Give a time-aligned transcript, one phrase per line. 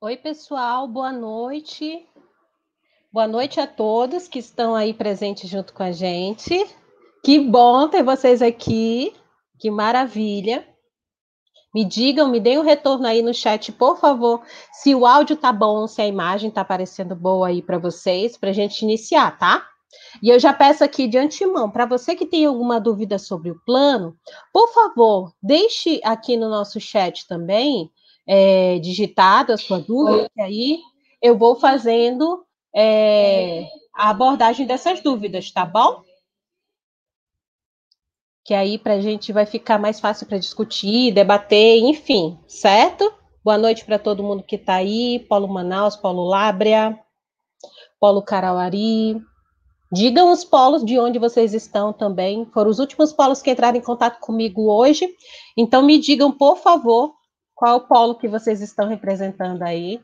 [0.00, 2.06] Oi, pessoal, boa noite.
[3.12, 6.54] Boa noite a todos que estão aí presentes junto com a gente.
[7.24, 9.12] Que bom ter vocês aqui.
[9.58, 10.64] Que maravilha.
[11.74, 14.40] Me digam, me deem um retorno aí no chat, por favor,
[14.72, 18.50] se o áudio tá bom, se a imagem tá aparecendo boa aí para vocês, para
[18.50, 19.66] a gente iniciar, tá?
[20.22, 23.60] E eu já peço aqui de antemão, para você que tem alguma dúvida sobre o
[23.66, 24.16] plano,
[24.52, 27.90] por favor, deixe aqui no nosso chat também,
[28.28, 30.80] é, digitado a sua dúvida, que aí
[31.20, 32.44] eu vou fazendo
[32.76, 36.02] é, a abordagem dessas dúvidas, tá bom?
[38.44, 43.10] Que aí para a gente vai ficar mais fácil para discutir, debater, enfim, certo?
[43.42, 46.98] Boa noite para todo mundo que está aí, Paulo Manaus, Paulo Lábrea,
[47.98, 49.20] Paulo Carauari,
[49.90, 52.44] Digam os polos de onde vocês estão também.
[52.52, 55.08] Foram os últimos polos que entraram em contato comigo hoje.
[55.56, 57.14] Então, me digam, por favor,
[57.58, 60.00] qual polo que vocês estão representando aí.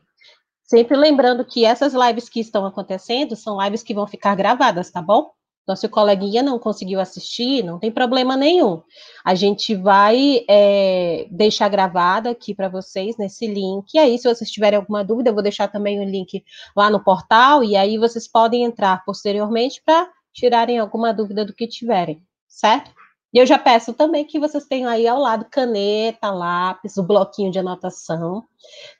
[0.61, 5.01] Sempre lembrando que essas lives que estão acontecendo são lives que vão ficar gravadas, tá
[5.01, 5.31] bom?
[5.63, 8.83] Então, se o coleguinha não conseguiu assistir, não tem problema nenhum.
[9.23, 13.93] A gente vai é, deixar gravada aqui para vocês nesse link.
[13.93, 16.43] E aí, se vocês tiverem alguma dúvida, eu vou deixar também o link
[16.75, 17.63] lá no portal.
[17.63, 22.91] E aí, vocês podem entrar posteriormente para tirarem alguma dúvida do que tiverem, certo?
[23.35, 27.51] E eu já peço também que vocês tenham aí ao lado caneta, lápis, o bloquinho
[27.51, 28.45] de anotação,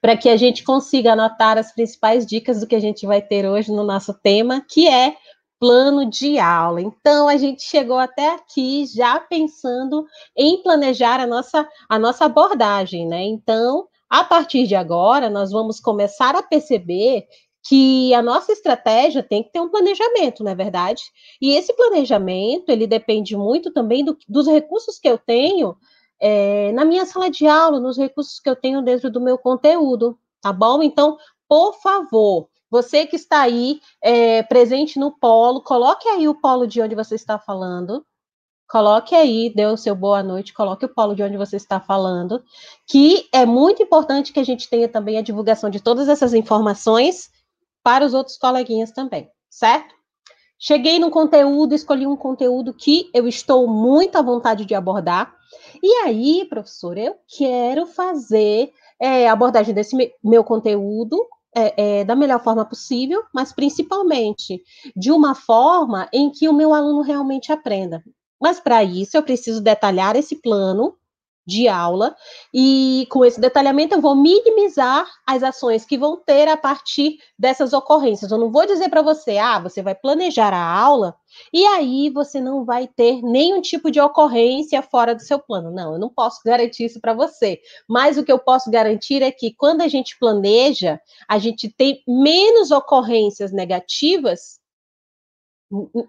[0.02, 3.50] para que a gente consiga anotar as principais dicas do que a gente vai ter
[3.50, 5.16] hoje no nosso tema, que é
[5.58, 6.81] plano de aula.
[6.81, 10.05] Então, a gente chegou até aqui já pensando
[10.36, 13.23] em planejar a nossa, a nossa abordagem, né?
[13.23, 17.25] Então, a partir de agora, nós vamos começar a perceber
[17.67, 21.02] que a nossa estratégia tem que ter um planejamento, não é verdade?
[21.41, 25.75] E esse planejamento, ele depende muito também do, dos recursos que eu tenho
[26.21, 30.17] é, na minha sala de aula, nos recursos que eu tenho dentro do meu conteúdo,
[30.41, 30.83] tá bom?
[30.83, 31.17] Então,
[31.49, 36.81] por favor, você que está aí é, presente no polo, coloque aí o polo de
[36.81, 38.05] onde você está falando.
[38.70, 42.43] Coloque aí, dê o seu boa noite, coloque o polo de onde você está falando,
[42.87, 47.30] que é muito importante que a gente tenha também a divulgação de todas essas informações
[47.86, 49.94] para os outros coleguinhas também, certo?
[50.58, 55.32] Cheguei no conteúdo, escolhi um conteúdo que eu estou muito à vontade de abordar.
[55.84, 61.16] E aí, professor, eu quero fazer é, a abordagem desse meu conteúdo
[61.56, 64.64] é, é, da melhor forma possível, mas principalmente
[64.96, 68.04] de uma forma em que o meu aluno realmente aprenda.
[68.42, 70.98] Mas para isso eu preciso detalhar esse plano
[71.45, 72.16] de aula,
[72.54, 77.73] e com esse detalhamento eu vou minimizar as ações que vão ter a partir dessas
[77.73, 78.32] ocorrências.
[78.32, 81.16] Eu não vou dizer para você, ah, você vai planejar a aula
[81.54, 85.72] e aí você não vai ter nenhum tipo de ocorrência fora do seu plano.
[85.72, 87.60] Não, eu não posso garantir isso para você.
[87.88, 92.02] Mas o que eu posso garantir é que quando a gente planeja, a gente tem
[92.08, 94.60] menos ocorrências negativas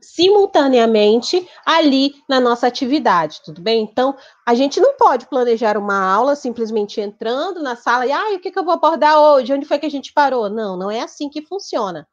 [0.00, 3.82] simultaneamente ali na nossa atividade, tudo bem?
[3.82, 4.16] Então,
[4.46, 8.50] a gente não pode planejar uma aula simplesmente entrando na sala e, ah, o que,
[8.50, 9.52] que eu vou abordar hoje?
[9.52, 10.48] Onde foi que a gente parou?
[10.48, 12.06] Não, não é assim que funciona.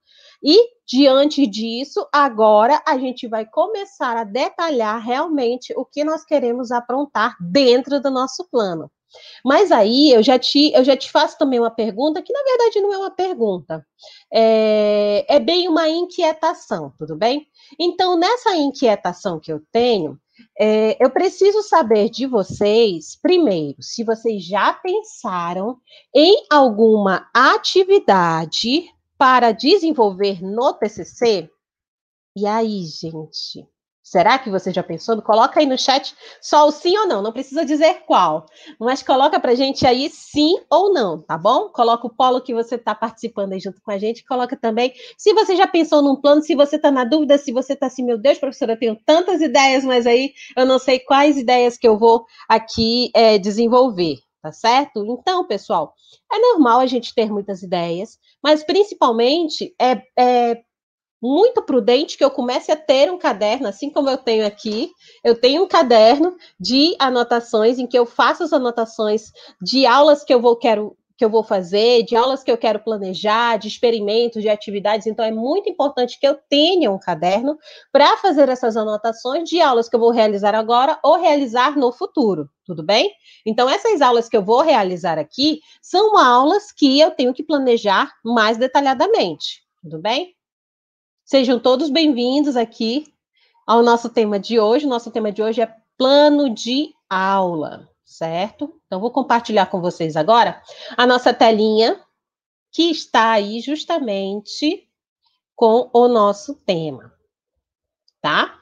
[0.43, 6.69] E, diante disso, agora a gente vai começar a detalhar realmente o que nós queremos
[6.69, 8.91] aprontar dentro do nosso plano.
[9.43, 12.81] Mas aí eu já te, eu já te faço também uma pergunta, que na verdade
[12.81, 13.85] não é uma pergunta,
[14.31, 17.47] é, é bem uma inquietação, tudo bem?
[17.79, 20.19] Então, nessa inquietação que eu tenho,
[20.59, 25.77] é, eu preciso saber de vocês, primeiro, se vocês já pensaram
[26.15, 31.49] em alguma atividade para desenvolver no TCC.
[32.35, 33.67] E aí, gente?
[34.03, 35.21] Será que você já pensou?
[35.21, 38.45] Coloca aí no chat só o sim ou não, não precisa dizer qual,
[38.77, 41.69] mas coloca pra gente aí sim ou não, tá bom?
[41.69, 45.33] Coloca o polo que você está participando aí junto com a gente, coloca também se
[45.33, 48.17] você já pensou num plano, se você está na dúvida, se você está assim, meu
[48.17, 51.97] Deus, professora, eu tenho tantas ideias, mas aí eu não sei quais ideias que eu
[51.97, 55.05] vou aqui é, desenvolver, tá certo?
[55.05, 55.93] Então, pessoal,
[56.29, 60.61] é normal a gente ter muitas ideias, mas principalmente é, é
[61.23, 64.91] muito prudente que eu comece a ter um caderno, assim como eu tenho aqui.
[65.23, 69.31] Eu tenho um caderno de anotações em que eu faço as anotações
[69.61, 72.79] de aulas que eu vou quero que eu vou fazer, de aulas que eu quero
[72.79, 75.07] planejar, de experimentos, de atividades.
[75.07, 77.57] Então é muito importante que eu tenha um caderno
[77.91, 82.49] para fazer essas anotações de aulas que eu vou realizar agora ou realizar no futuro.
[82.65, 83.11] Tudo bem?
[83.45, 88.11] Então, essas aulas que eu vou realizar aqui são aulas que eu tenho que planejar
[88.25, 89.61] mais detalhadamente.
[89.81, 90.33] Tudo bem?
[91.33, 93.11] Sejam todos bem-vindos aqui
[93.65, 94.85] ao nosso tema de hoje.
[94.85, 98.79] Nosso tema de hoje é plano de aula, certo?
[98.85, 100.61] Então, vou compartilhar com vocês agora
[100.95, 101.99] a nossa telinha
[102.71, 104.87] que está aí justamente
[105.55, 107.11] com o nosso tema,
[108.21, 108.61] tá?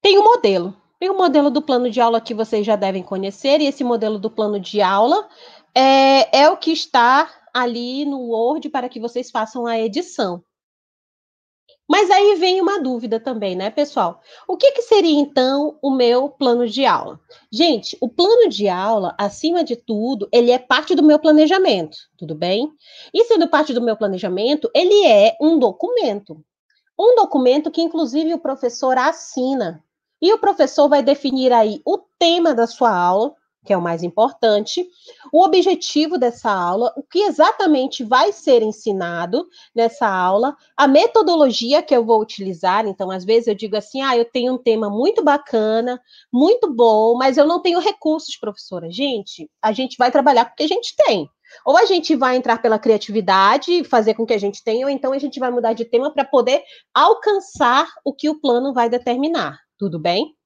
[0.00, 0.80] Tem um modelo.
[1.00, 4.16] Tem um modelo do plano de aula que vocês já devem conhecer, e esse modelo
[4.16, 5.28] do plano de aula
[5.74, 10.44] é, é o que está ali no Word para que vocês façam a edição.
[11.90, 14.20] Mas aí vem uma dúvida também, né, pessoal?
[14.46, 17.18] O que, que, seria então o meu plano de aula?
[17.50, 22.32] Gente, o plano de aula, acima de tudo, ele é parte do meu planejamento, tudo
[22.32, 22.70] bem?
[23.12, 26.40] E sendo parte do meu planejamento, ele é um documento.
[26.96, 29.82] Um documento que, inclusive, o professor assina.
[30.22, 33.34] E o professor vai definir aí o tema da sua aula,
[33.64, 34.88] que é o mais importante,
[35.32, 41.94] o objetivo dessa aula, o que exatamente vai ser ensinado nessa aula, a metodologia que
[41.94, 42.86] eu vou utilizar.
[42.86, 46.00] Então, às vezes eu digo assim: ah, eu tenho um tema muito bacana,
[46.32, 48.90] muito bom, mas eu não tenho recursos, professora.
[48.90, 51.28] Gente, a gente vai trabalhar com o que a gente tem.
[51.66, 55.12] Ou a gente vai entrar pela criatividade, fazer com que a gente tenha, ou então
[55.12, 56.62] a gente vai mudar de tema para poder
[56.94, 59.58] alcançar o que o plano vai determinar.
[59.76, 60.36] Tudo bem?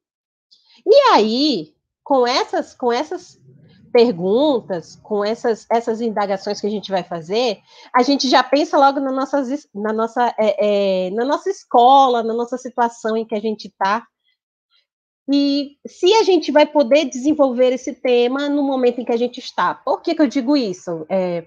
[0.86, 1.73] E aí,
[2.04, 3.40] com essas, com essas
[3.90, 7.58] perguntas, com essas, essas indagações que a gente vai fazer,
[7.94, 12.34] a gente já pensa logo na, nossas, na, nossa, é, é, na nossa escola, na
[12.34, 14.04] nossa situação em que a gente está.
[15.32, 19.38] E se a gente vai poder desenvolver esse tema no momento em que a gente
[19.38, 19.74] está.
[19.74, 21.06] Por que, que eu digo isso?
[21.08, 21.46] É,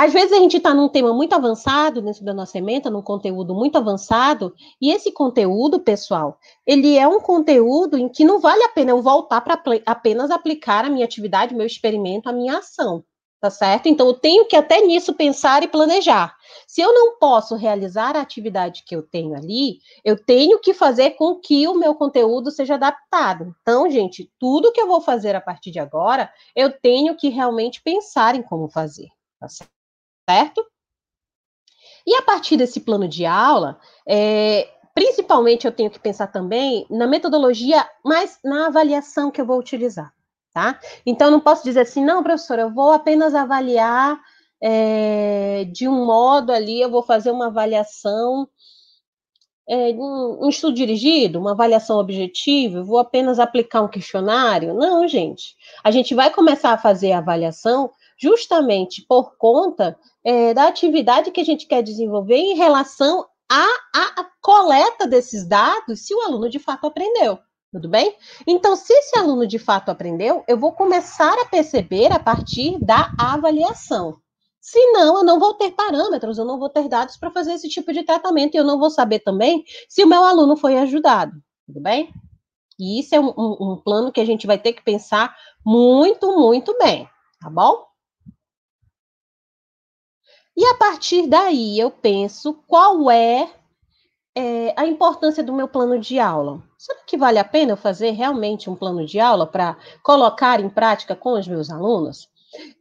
[0.00, 3.52] às vezes a gente está num tema muito avançado dentro da nossa ementa, num conteúdo
[3.52, 8.68] muito avançado, e esse conteúdo, pessoal, ele é um conteúdo em que não vale a
[8.68, 13.02] pena eu voltar para apenas aplicar a minha atividade, meu experimento, a minha ação,
[13.40, 13.88] tá certo?
[13.88, 16.32] Então eu tenho que até nisso pensar e planejar.
[16.68, 21.16] Se eu não posso realizar a atividade que eu tenho ali, eu tenho que fazer
[21.16, 23.52] com que o meu conteúdo seja adaptado.
[23.62, 27.82] Então, gente, tudo que eu vou fazer a partir de agora, eu tenho que realmente
[27.82, 29.08] pensar em como fazer,
[29.40, 29.77] tá certo?
[30.28, 30.62] Certo?
[32.06, 37.06] E a partir desse plano de aula, é, principalmente eu tenho que pensar também na
[37.06, 40.12] metodologia, mas na avaliação que eu vou utilizar,
[40.52, 40.78] tá?
[41.06, 44.20] Então, não posso dizer assim, não, professora, eu vou apenas avaliar
[44.62, 48.48] é, de um modo ali, eu vou fazer uma avaliação,
[49.68, 54.74] é, um, um estudo dirigido, uma avaliação objetiva, eu vou apenas aplicar um questionário.
[54.74, 55.54] Não, gente.
[55.84, 59.96] A gente vai começar a fazer a avaliação justamente por conta
[60.28, 63.64] é, da atividade que a gente quer desenvolver em relação à,
[63.94, 67.38] à, coleta desses dados, se o aluno de fato aprendeu.
[67.72, 68.14] Tudo bem?
[68.46, 73.10] Então, se esse aluno de fato aprendeu, eu vou começar a perceber a partir da
[73.18, 74.18] avaliação.
[74.60, 77.68] Se não, eu não vou ter parâmetros, eu não vou ter dados para fazer esse
[77.70, 81.32] tipo de tratamento, e eu não vou saber também se o meu aluno foi ajudado.
[81.66, 82.12] Tudo bem?
[82.78, 85.34] E isso é um, um, um plano que a gente vai ter que pensar
[85.64, 87.08] muito, muito bem,
[87.40, 87.87] tá bom?
[90.58, 93.48] E a partir daí eu penso qual é,
[94.36, 96.60] é, a importância do meu plano de aula.
[96.76, 100.68] Será que vale a pena eu fazer realmente um plano de aula para colocar em
[100.68, 102.28] prática com os meus alunos?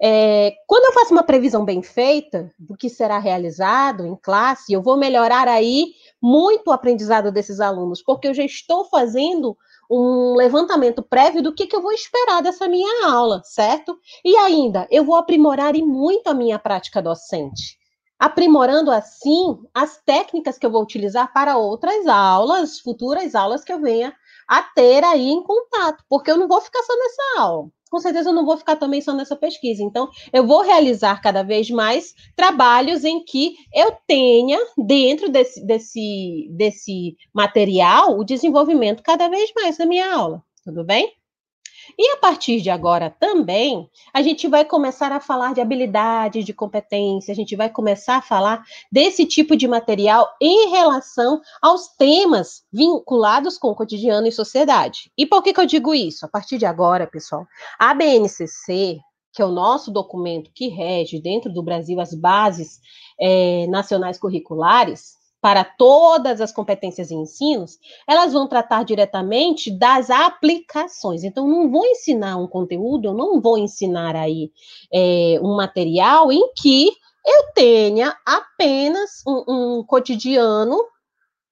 [0.02, 4.82] É, quando eu faço uma previsão bem feita do que será realizado em classe, eu
[4.82, 9.56] vou melhorar aí muito o aprendizado desses alunos, porque eu já estou fazendo
[9.89, 13.98] um levantamento prévio do que, que eu vou esperar dessa minha aula, certo?
[14.24, 17.78] E ainda, eu vou aprimorar e muito a minha prática docente,
[18.19, 23.81] aprimorando assim as técnicas que eu vou utilizar para outras aulas, futuras aulas que eu
[23.81, 24.14] venha
[24.47, 28.30] a ter aí em contato, porque eu não vou ficar só nessa aula com certeza
[28.30, 29.84] eu não vou ficar também só nessa pesquisa.
[29.84, 36.48] Então, eu vou realizar cada vez mais trabalhos em que eu tenha, dentro desse, desse,
[36.52, 40.44] desse material, o desenvolvimento cada vez mais da minha aula.
[40.64, 41.14] Tudo bem?
[41.98, 46.54] E a partir de agora também, a gente vai começar a falar de habilidades, de
[46.54, 52.64] competência, a gente vai começar a falar desse tipo de material em relação aos temas
[52.72, 55.12] vinculados com o cotidiano e sociedade.
[55.18, 56.26] E por que, que eu digo isso?
[56.26, 57.46] A partir de agora, pessoal,
[57.78, 59.00] a BNCC,
[59.34, 62.80] que é o nosso documento que rege dentro do Brasil as bases
[63.22, 67.78] é, nacionais curriculares, para todas as competências e ensinos,
[68.08, 71.24] elas vão tratar diretamente das aplicações.
[71.24, 74.52] Então, não vou ensinar um conteúdo, eu não vou ensinar aí
[74.92, 76.90] é, um material em que
[77.26, 79.44] eu tenha apenas um,
[79.80, 80.78] um cotidiano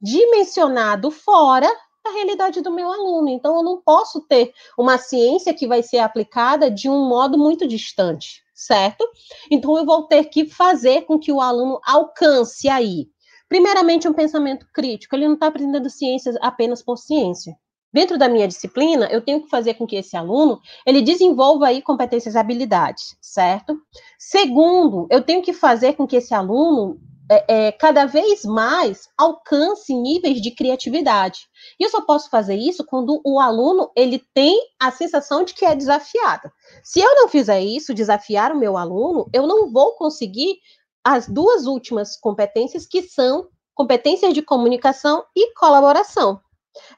[0.02, 1.70] dimensionado fora
[2.04, 3.30] da realidade do meu aluno.
[3.30, 7.68] Então, eu não posso ter uma ciência que vai ser aplicada de um modo muito
[7.68, 9.08] distante, certo?
[9.50, 13.10] Então, eu vou ter que fazer com que o aluno alcance aí
[13.48, 15.16] Primeiramente, um pensamento crítico.
[15.16, 17.56] Ele não está aprendendo ciências apenas por ciência.
[17.94, 21.82] dentro da minha disciplina, eu tenho que fazer com que esse aluno ele desenvolva aí
[21.82, 23.80] competências e habilidades, certo?
[24.20, 27.00] Segundo, eu tenho que fazer com que esse aluno
[27.30, 31.48] é, é, cada vez mais alcance níveis de criatividade.
[31.80, 35.66] E eu só posso fazer isso quando o aluno ele tem a sensação de que
[35.66, 36.52] é desafiado.
[36.84, 40.58] Se eu não fizer isso, desafiar o meu aluno, eu não vou conseguir
[41.06, 46.42] as duas últimas competências que são competências de comunicação e colaboração.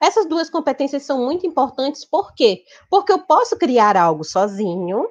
[0.02, 2.64] Essas duas competências são muito importantes, por quê?
[2.90, 5.08] Porque eu posso criar algo sozinho,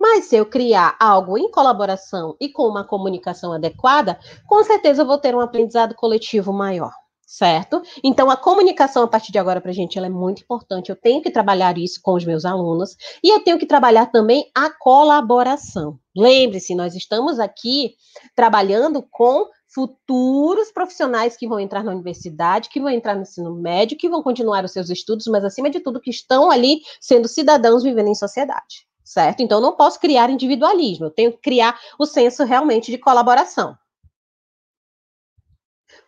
[0.00, 5.06] mas se eu criar algo em colaboração e com uma comunicação adequada, com certeza eu
[5.06, 6.92] vou ter um aprendizado coletivo maior,
[7.36, 7.82] certo?
[8.04, 10.90] Então, a comunicação a partir de agora para a gente ela é muito importante.
[10.90, 14.48] Eu tenho que trabalhar isso com os meus alunos e eu tenho que trabalhar também
[14.54, 15.98] a colaboração.
[16.16, 17.96] Lembre-se, nós estamos aqui
[18.36, 23.98] trabalhando com futuros profissionais que vão entrar na universidade, que vão entrar no ensino médio,
[23.98, 27.82] que vão continuar os seus estudos, mas acima de tudo que estão ali sendo cidadãos
[27.82, 29.40] vivendo em sociedade, certo?
[29.40, 33.76] Então não posso criar individualismo, eu tenho que criar o senso realmente de colaboração.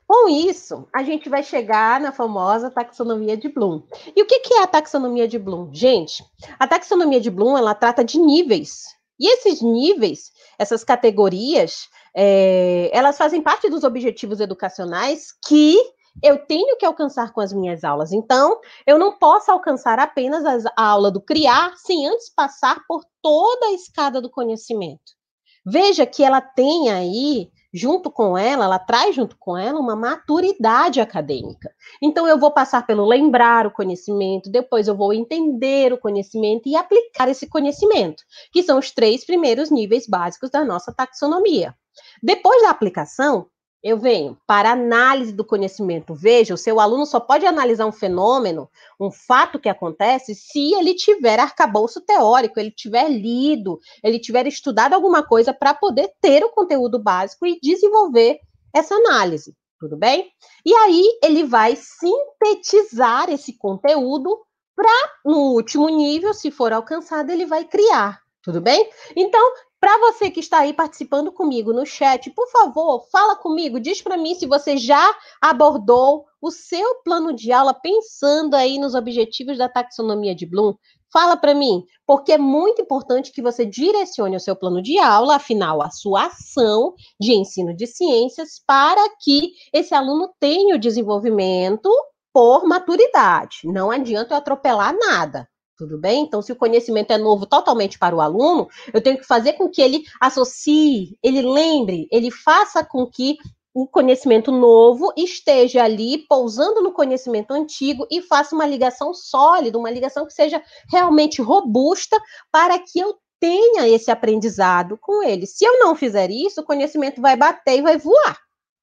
[0.06, 3.82] Com isso, a gente vai chegar na famosa taxonomia de Bloom.
[4.14, 5.70] E o que, é a taxonomia de Bloom?
[5.72, 6.24] Gente,
[6.58, 8.84] a taxonomia de Bloom, ela trata de níveis.
[9.18, 15.76] E esses níveis, essas categorias, é, elas fazem parte dos objetivos educacionais que
[16.22, 18.12] eu tenho que alcançar com as minhas aulas.
[18.12, 20.44] Então, eu não posso alcançar apenas
[20.76, 25.16] a aula do criar sem antes passar por toda a escada do conhecimento.
[25.64, 31.00] Veja que ela tem aí, junto com ela, ela traz junto com ela uma maturidade
[31.00, 31.70] acadêmica.
[32.02, 36.74] Então, eu vou passar pelo lembrar o conhecimento, depois eu vou entender o conhecimento e
[36.74, 41.74] aplicar esse conhecimento, que são os três primeiros níveis básicos da nossa taxonomia.
[42.22, 43.46] Depois da aplicação,
[43.86, 46.12] eu venho para análise do conhecimento.
[46.12, 50.92] Veja, o seu aluno só pode analisar um fenômeno, um fato que acontece, se ele
[50.92, 56.48] tiver arcabouço teórico, ele tiver lido, ele tiver estudado alguma coisa para poder ter o
[56.48, 58.40] conteúdo básico e desenvolver
[58.74, 59.54] essa análise.
[59.78, 60.32] Tudo bem?
[60.64, 64.36] E aí ele vai sintetizar esse conteúdo
[64.74, 68.20] para, no último nível, se for alcançado, ele vai criar.
[68.42, 68.88] Tudo bem?
[69.16, 69.42] Então,
[69.80, 74.16] para você que está aí participando comigo no chat, por favor, fala comigo, diz para
[74.16, 79.68] mim se você já abordou o seu plano de aula pensando aí nos objetivos da
[79.68, 80.74] taxonomia de Bloom.
[81.12, 85.36] Fala para mim, porque é muito importante que você direcione o seu plano de aula,
[85.36, 91.88] afinal, a sua ação de ensino de ciências, para que esse aluno tenha o desenvolvimento
[92.32, 93.60] por maturidade.
[93.64, 95.48] Não adianta eu atropelar nada.
[95.76, 96.22] Tudo bem?
[96.22, 99.68] Então, se o conhecimento é novo totalmente para o aluno, eu tenho que fazer com
[99.68, 103.36] que ele associe, ele lembre, ele faça com que
[103.74, 109.90] o conhecimento novo esteja ali pousando no conhecimento antigo e faça uma ligação sólida, uma
[109.90, 112.18] ligação que seja realmente robusta
[112.50, 115.46] para que eu tenha esse aprendizado com ele.
[115.46, 118.38] Se eu não fizer isso, o conhecimento vai bater e vai voar.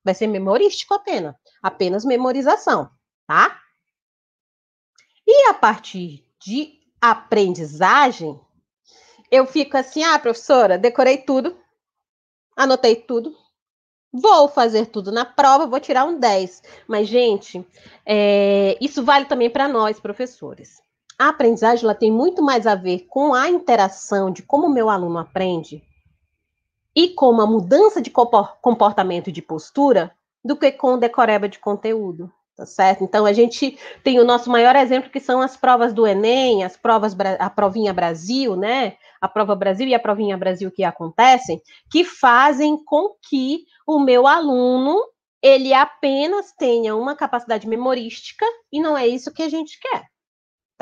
[0.06, 2.88] Vai ser memorístico apenas, apenas memorização,
[3.26, 3.60] tá?
[5.26, 8.40] E a partir de aprendizagem,
[9.30, 11.58] eu fico assim, ah, professora, decorei tudo,
[12.56, 13.36] anotei tudo,
[14.10, 16.64] vou fazer tudo na prova, vou tirar um 10.
[16.88, 17.68] Mas, gente,
[18.06, 20.82] é, isso vale também para nós, professores.
[21.20, 24.90] A aprendizagem ela tem muito mais a ver com a interação de como o meu
[24.90, 25.84] aluno aprende
[26.96, 32.32] e com a mudança de comportamento e de postura do que com decoreba de conteúdo.
[32.56, 33.04] Tá certo?
[33.04, 36.78] Então a gente tem o nosso maior exemplo que são as provas do Enem, as
[36.78, 38.96] provas a provinha Brasil, né?
[39.20, 44.28] A prova Brasil e a provinha Brasil que acontecem, que fazem com que o meu
[44.28, 45.04] aluno
[45.42, 50.14] ele apenas tenha uma capacidade memorística e não é isso que a gente quer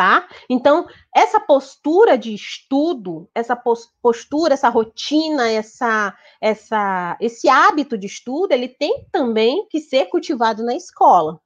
[0.02, 0.28] tá?
[0.50, 3.56] Então, essa postura de estudo, essa
[4.02, 10.64] postura, essa rotina, essa, essa, esse hábito de estudo, ele tem também que ser cultivado
[10.64, 11.40] na escola,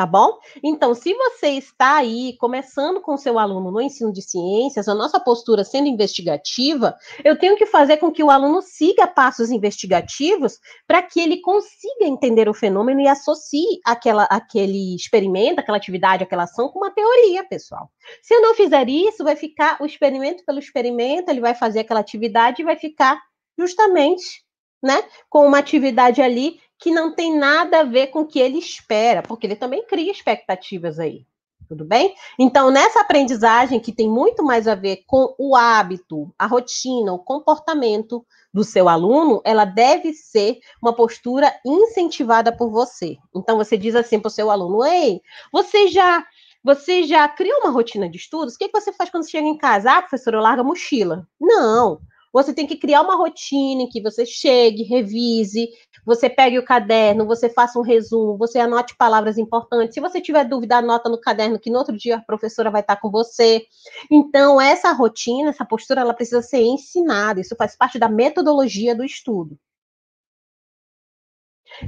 [0.00, 0.38] Tá bom?
[0.64, 5.20] Então, se você está aí começando com seu aluno no ensino de ciências, a nossa
[5.20, 11.02] postura sendo investigativa, eu tenho que fazer com que o aluno siga passos investigativos para
[11.02, 16.70] que ele consiga entender o fenômeno e associe aquela, aquele experimento, aquela atividade, aquela ação
[16.70, 17.90] com uma teoria, pessoal.
[18.22, 22.00] Se eu não fizer isso, vai ficar o experimento pelo experimento, ele vai fazer aquela
[22.00, 23.20] atividade e vai ficar
[23.58, 24.42] justamente
[24.82, 28.58] né, com uma atividade ali que não tem nada a ver com o que ele
[28.58, 31.26] espera, porque ele também cria expectativas aí.
[31.68, 32.14] Tudo bem?
[32.36, 37.18] Então, nessa aprendizagem que tem muito mais a ver com o hábito, a rotina, o
[37.18, 43.16] comportamento do seu aluno, ela deve ser uma postura incentivada por você.
[43.36, 45.20] Então, você diz assim para o seu aluno: Ei,
[45.52, 46.24] você já
[46.62, 48.54] Você já criou uma rotina de estudos?
[48.54, 49.92] O que, que você faz quando chega em casa?
[49.92, 51.26] Ah, professora, eu largo a mochila.
[51.40, 52.00] Não.
[52.32, 55.68] Você tem que criar uma rotina em que você chegue, revise,
[56.10, 59.94] você pegue o caderno, você faça um resumo, você anote palavras importantes.
[59.94, 62.96] Se você tiver dúvida, anota no caderno que no outro dia a professora vai estar
[62.96, 63.64] com você.
[64.10, 67.40] Então, essa rotina, essa postura, ela precisa ser ensinada.
[67.40, 69.56] Isso faz parte da metodologia do estudo.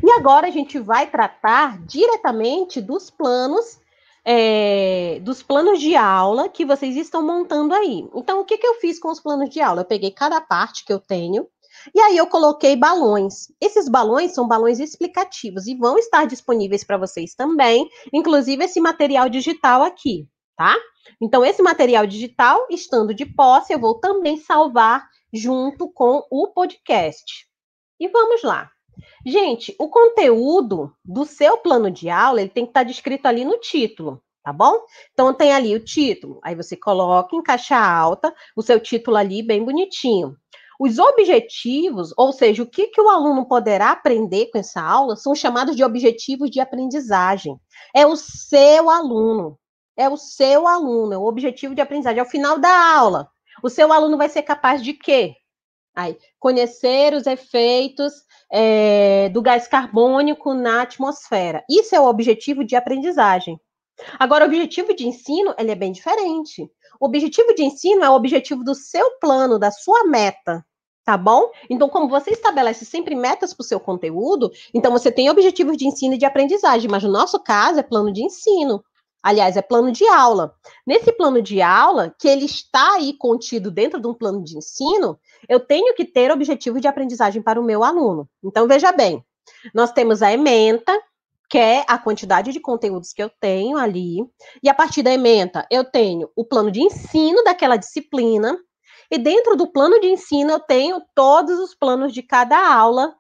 [0.00, 3.80] E agora a gente vai tratar diretamente dos planos
[4.24, 8.08] é, dos planos de aula que vocês estão montando aí.
[8.14, 9.80] Então, o que, que eu fiz com os planos de aula?
[9.80, 11.48] Eu peguei cada parte que eu tenho
[11.94, 13.46] e aí eu coloquei balões.
[13.60, 19.28] Esses balões são balões explicativos e vão estar disponíveis para vocês também, inclusive esse material
[19.28, 20.76] digital aqui, tá?
[21.20, 27.46] Então, esse material digital, estando de posse, eu vou também salvar junto com o podcast.
[27.98, 28.70] E vamos lá.
[29.24, 33.58] Gente, o conteúdo do seu plano de aula, ele tem que estar descrito ali no
[33.58, 34.84] título, tá bom?
[35.12, 39.42] Então tem ali o título, aí você coloca em caixa alta o seu título ali
[39.42, 40.36] bem bonitinho.
[40.84, 45.32] Os objetivos, ou seja, o que, que o aluno poderá aprender com essa aula, são
[45.32, 47.56] chamados de objetivos de aprendizagem.
[47.94, 49.56] É o seu aluno,
[49.96, 52.18] é o seu aluno, é o objetivo de aprendizagem.
[52.18, 53.30] Ao final da aula,
[53.62, 55.36] o seu aluno vai ser capaz de quê?
[55.94, 58.12] Aí, conhecer os efeitos
[58.50, 61.62] é, do gás carbônico na atmosfera.
[61.70, 63.56] Isso é o objetivo de aprendizagem.
[64.18, 66.68] Agora, o objetivo de ensino, ele é bem diferente.
[66.98, 70.66] O objetivo de ensino é o objetivo do seu plano, da sua meta,
[71.04, 71.50] tá bom?
[71.68, 75.86] Então, como você estabelece sempre metas para o seu conteúdo, então você tem objetivos de
[75.86, 78.82] ensino e de aprendizagem, mas no nosso caso é plano de ensino.
[79.22, 80.52] Aliás, é plano de aula.
[80.84, 85.16] Nesse plano de aula, que ele está aí contido dentro de um plano de ensino,
[85.48, 88.28] eu tenho que ter objetivo de aprendizagem para o meu aluno.
[88.42, 89.24] Então, veja bem,
[89.72, 90.92] nós temos a ementa,
[91.48, 94.26] que é a quantidade de conteúdos que eu tenho ali,
[94.60, 98.58] e a partir da ementa, eu tenho o plano de ensino daquela disciplina,
[99.12, 103.14] e dentro do plano de ensino, eu tenho todos os planos de cada aula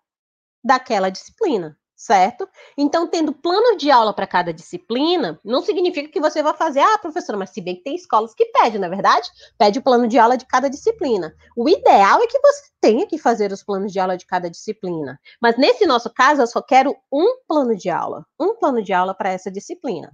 [0.64, 2.48] daquela disciplina certo?
[2.76, 6.98] Então, tendo plano de aula para cada disciplina, não significa que você vai fazer, ah,
[6.98, 9.30] professora, mas se bem que tem escolas que pedem, na é verdade?
[9.56, 11.32] Pede o plano de aula de cada disciplina.
[11.56, 15.18] O ideal é que você tenha que fazer os planos de aula de cada disciplina.
[15.40, 19.14] Mas nesse nosso caso, eu só quero um plano de aula, um plano de aula
[19.14, 20.12] para essa disciplina.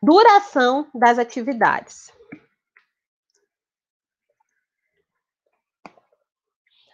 [0.00, 2.12] Duração das atividades.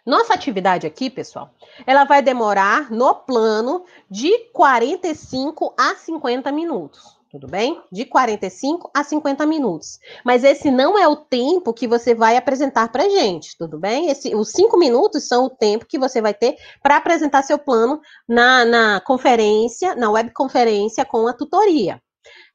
[0.05, 1.51] Nossa atividade aqui, pessoal,
[1.87, 7.21] ela vai demorar no plano de 45 a 50 minutos.
[7.31, 7.81] Tudo bem?
[7.93, 10.01] De 45 a 50 minutos.
[10.25, 14.11] Mas esse não é o tempo que você vai apresentar para gente, tudo bem?
[14.11, 18.01] Esse, os cinco minutos são o tempo que você vai ter para apresentar seu plano
[18.29, 22.03] na, na conferência, na webconferência com a tutoria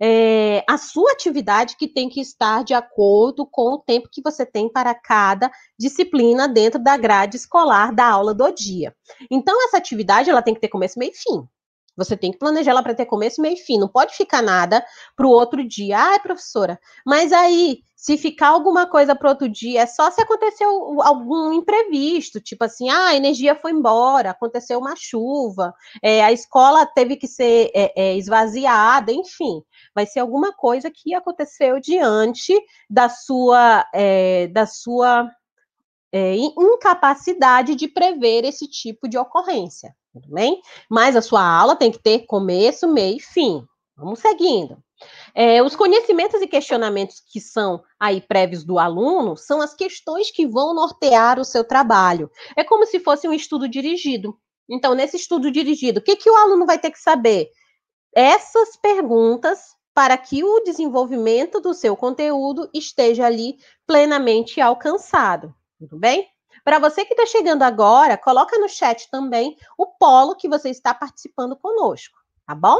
[0.01, 4.45] é, a sua atividade que tem que estar de acordo com o tempo que você
[4.45, 8.95] tem para cada disciplina dentro da grade escolar da aula do dia.
[9.29, 11.47] Então, essa atividade ela tem que ter começo, meio e fim.
[11.97, 13.79] Você tem que planejar ela para ter começo, meio e fim.
[13.79, 14.85] Não pode ficar nada
[15.15, 15.97] para o outro dia.
[15.97, 21.01] Ai, professora, mas aí, se ficar alguma coisa para outro dia, é só se aconteceu
[21.01, 26.85] algum imprevisto, tipo assim, ah, a energia foi embora, aconteceu uma chuva, é, a escola
[26.85, 29.63] teve que ser é, é, esvaziada, enfim.
[29.95, 32.53] Vai ser alguma coisa que aconteceu diante
[32.87, 35.27] da sua, é, da sua
[36.11, 40.61] é, incapacidade de prever esse tipo de ocorrência tudo bem?
[40.89, 43.65] Mas a sua aula tem que ter começo, meio e fim.
[43.97, 44.77] Vamos seguindo.
[45.33, 50.47] É, os conhecimentos e questionamentos que são aí prévios do aluno são as questões que
[50.47, 52.29] vão nortear o seu trabalho.
[52.55, 54.37] É como se fosse um estudo dirigido.
[54.69, 57.49] Então, nesse estudo dirigido, o que, que o aluno vai ter que saber?
[58.13, 65.55] Essas perguntas para que o desenvolvimento do seu conteúdo esteja ali plenamente alcançado.
[65.79, 66.27] Tudo bem?
[66.63, 70.93] Para você que está chegando agora, coloca no chat também o polo que você está
[70.93, 72.79] participando conosco, tá bom?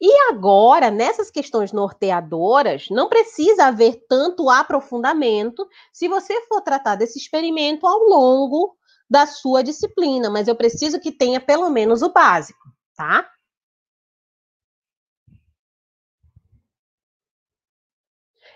[0.00, 7.18] E agora, nessas questões norteadoras, não precisa haver tanto aprofundamento se você for tratar desse
[7.18, 8.76] experimento ao longo
[9.10, 13.28] da sua disciplina, mas eu preciso que tenha pelo menos o básico, tá?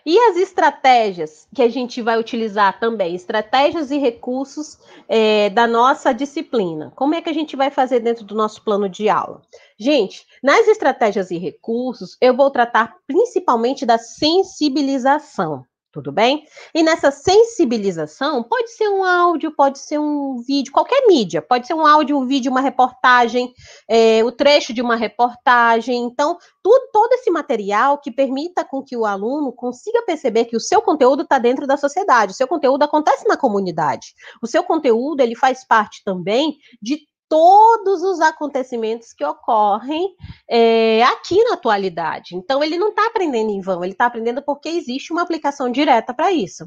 [0.04, 6.12] E as estratégias que a gente vai utilizar também, estratégias e recursos é, da nossa
[6.12, 6.92] disciplina.
[6.96, 9.42] Como é que a gente vai fazer dentro do nosso plano de aula?
[9.78, 16.46] Gente, nas estratégias e recursos, eu vou tratar principalmente da sensibilização, Tudo bem?
[16.74, 21.74] E nessa sensibilização, pode ser um áudio, pode ser um vídeo, qualquer mídia, pode ser
[21.74, 23.52] um áudio, um vídeo, uma reportagem,
[23.86, 26.02] é, o trecho de uma reportagem.
[26.02, 30.60] Então, tudo, todo esse material que permita com que o aluno consiga perceber que o
[30.60, 35.20] seu conteúdo está dentro da sociedade, o seu conteúdo acontece na comunidade, o seu conteúdo
[35.20, 40.14] ele faz parte também de todos os acontecimentos que ocorrem
[40.50, 42.36] é, aqui na atualidade.
[42.36, 46.12] Então, ele não está aprendendo em vão, ele está aprendendo porque existe uma aplicação direta
[46.12, 46.66] para isso.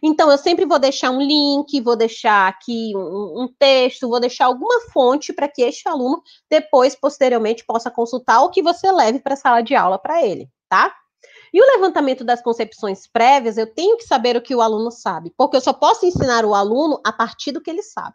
[0.00, 4.46] Então, eu sempre vou deixar um link, vou deixar aqui um, um texto, vou deixar
[4.46, 9.34] alguma fonte para que este aluno depois, posteriormente, possa consultar o que você leve para
[9.34, 10.94] a sala de aula para ele, tá?
[11.52, 15.32] E o levantamento das concepções prévias, eu tenho que saber o que o aluno sabe,
[15.36, 18.14] porque eu só posso ensinar o aluno a partir do que ele sabe.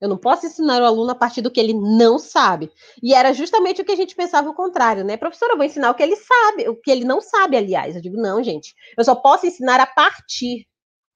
[0.00, 2.70] Eu não posso ensinar o aluno a partir do que ele não sabe.
[3.02, 5.16] E era justamente o que a gente pensava o contrário, né?
[5.16, 7.96] Professora, eu vou ensinar o que ele sabe, o que ele não sabe, aliás.
[7.96, 8.74] Eu digo, não, gente.
[8.96, 10.66] Eu só posso ensinar a partir,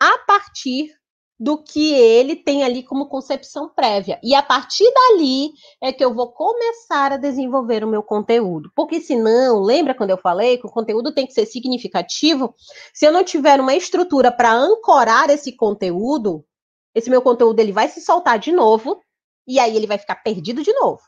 [0.01, 0.91] a partir
[1.39, 4.19] do que ele tem ali como concepção prévia.
[4.23, 8.71] E a partir dali é que eu vou começar a desenvolver o meu conteúdo.
[8.75, 12.55] Porque senão, lembra quando eu falei que o conteúdo tem que ser significativo?
[12.93, 16.45] Se eu não tiver uma estrutura para ancorar esse conteúdo,
[16.95, 19.01] esse meu conteúdo ele vai se soltar de novo
[19.47, 21.03] e aí ele vai ficar perdido de novo,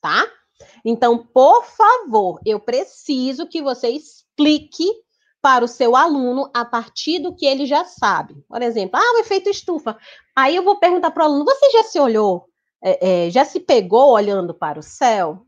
[0.00, 0.26] tá?
[0.84, 4.86] Então, por favor, eu preciso que você explique
[5.40, 8.34] para o seu aluno a partir do que ele já sabe.
[8.48, 9.98] Por exemplo, ah, o efeito estufa.
[10.36, 12.46] Aí eu vou perguntar para o aluno: você já se olhou,
[12.82, 15.44] é, é, já se pegou olhando para o céu?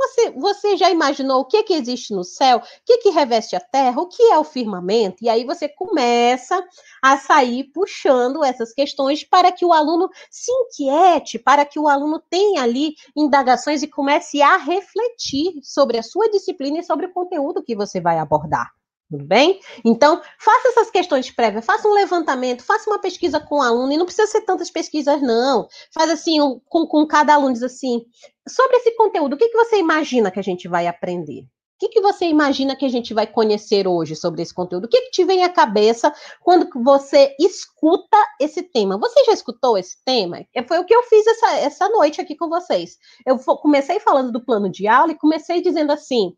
[0.00, 2.56] Você, você já imaginou o que, que existe no céu?
[2.56, 4.00] O que, que reveste a terra?
[4.00, 5.22] O que é o firmamento?
[5.22, 6.58] E aí você começa
[7.02, 12.18] a sair puxando essas questões para que o aluno se inquiete, para que o aluno
[12.30, 17.62] tenha ali indagações e comece a refletir sobre a sua disciplina e sobre o conteúdo
[17.62, 18.79] que você vai abordar.
[19.10, 19.58] Tudo bem?
[19.84, 23.96] Então, faça essas questões prévias, faça um levantamento, faça uma pesquisa com o aluno, e
[23.96, 25.66] não precisa ser tantas pesquisas, não.
[25.92, 28.04] Faz assim, um, com, com cada aluno, diz assim,
[28.48, 31.40] sobre esse conteúdo, o que, que você imagina que a gente vai aprender?
[31.40, 34.84] O que, que você imagina que a gente vai conhecer hoje sobre esse conteúdo?
[34.84, 38.98] O que, que te vem à cabeça quando você escuta esse tema?
[38.98, 40.44] Você já escutou esse tema?
[40.54, 42.98] É, foi o que eu fiz essa, essa noite aqui com vocês.
[43.26, 46.36] Eu comecei falando do plano de aula e comecei dizendo assim: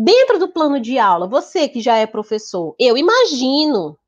[0.00, 3.98] Dentro do plano de aula, você que já é professor, eu imagino,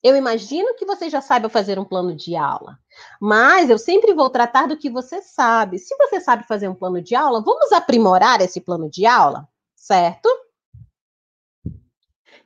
[0.00, 2.78] eu imagino que você já saiba fazer um plano de aula.
[3.20, 5.80] Mas eu sempre vou tratar do que você sabe.
[5.80, 10.28] Se você sabe fazer um plano de aula, vamos aprimorar esse plano de aula, certo?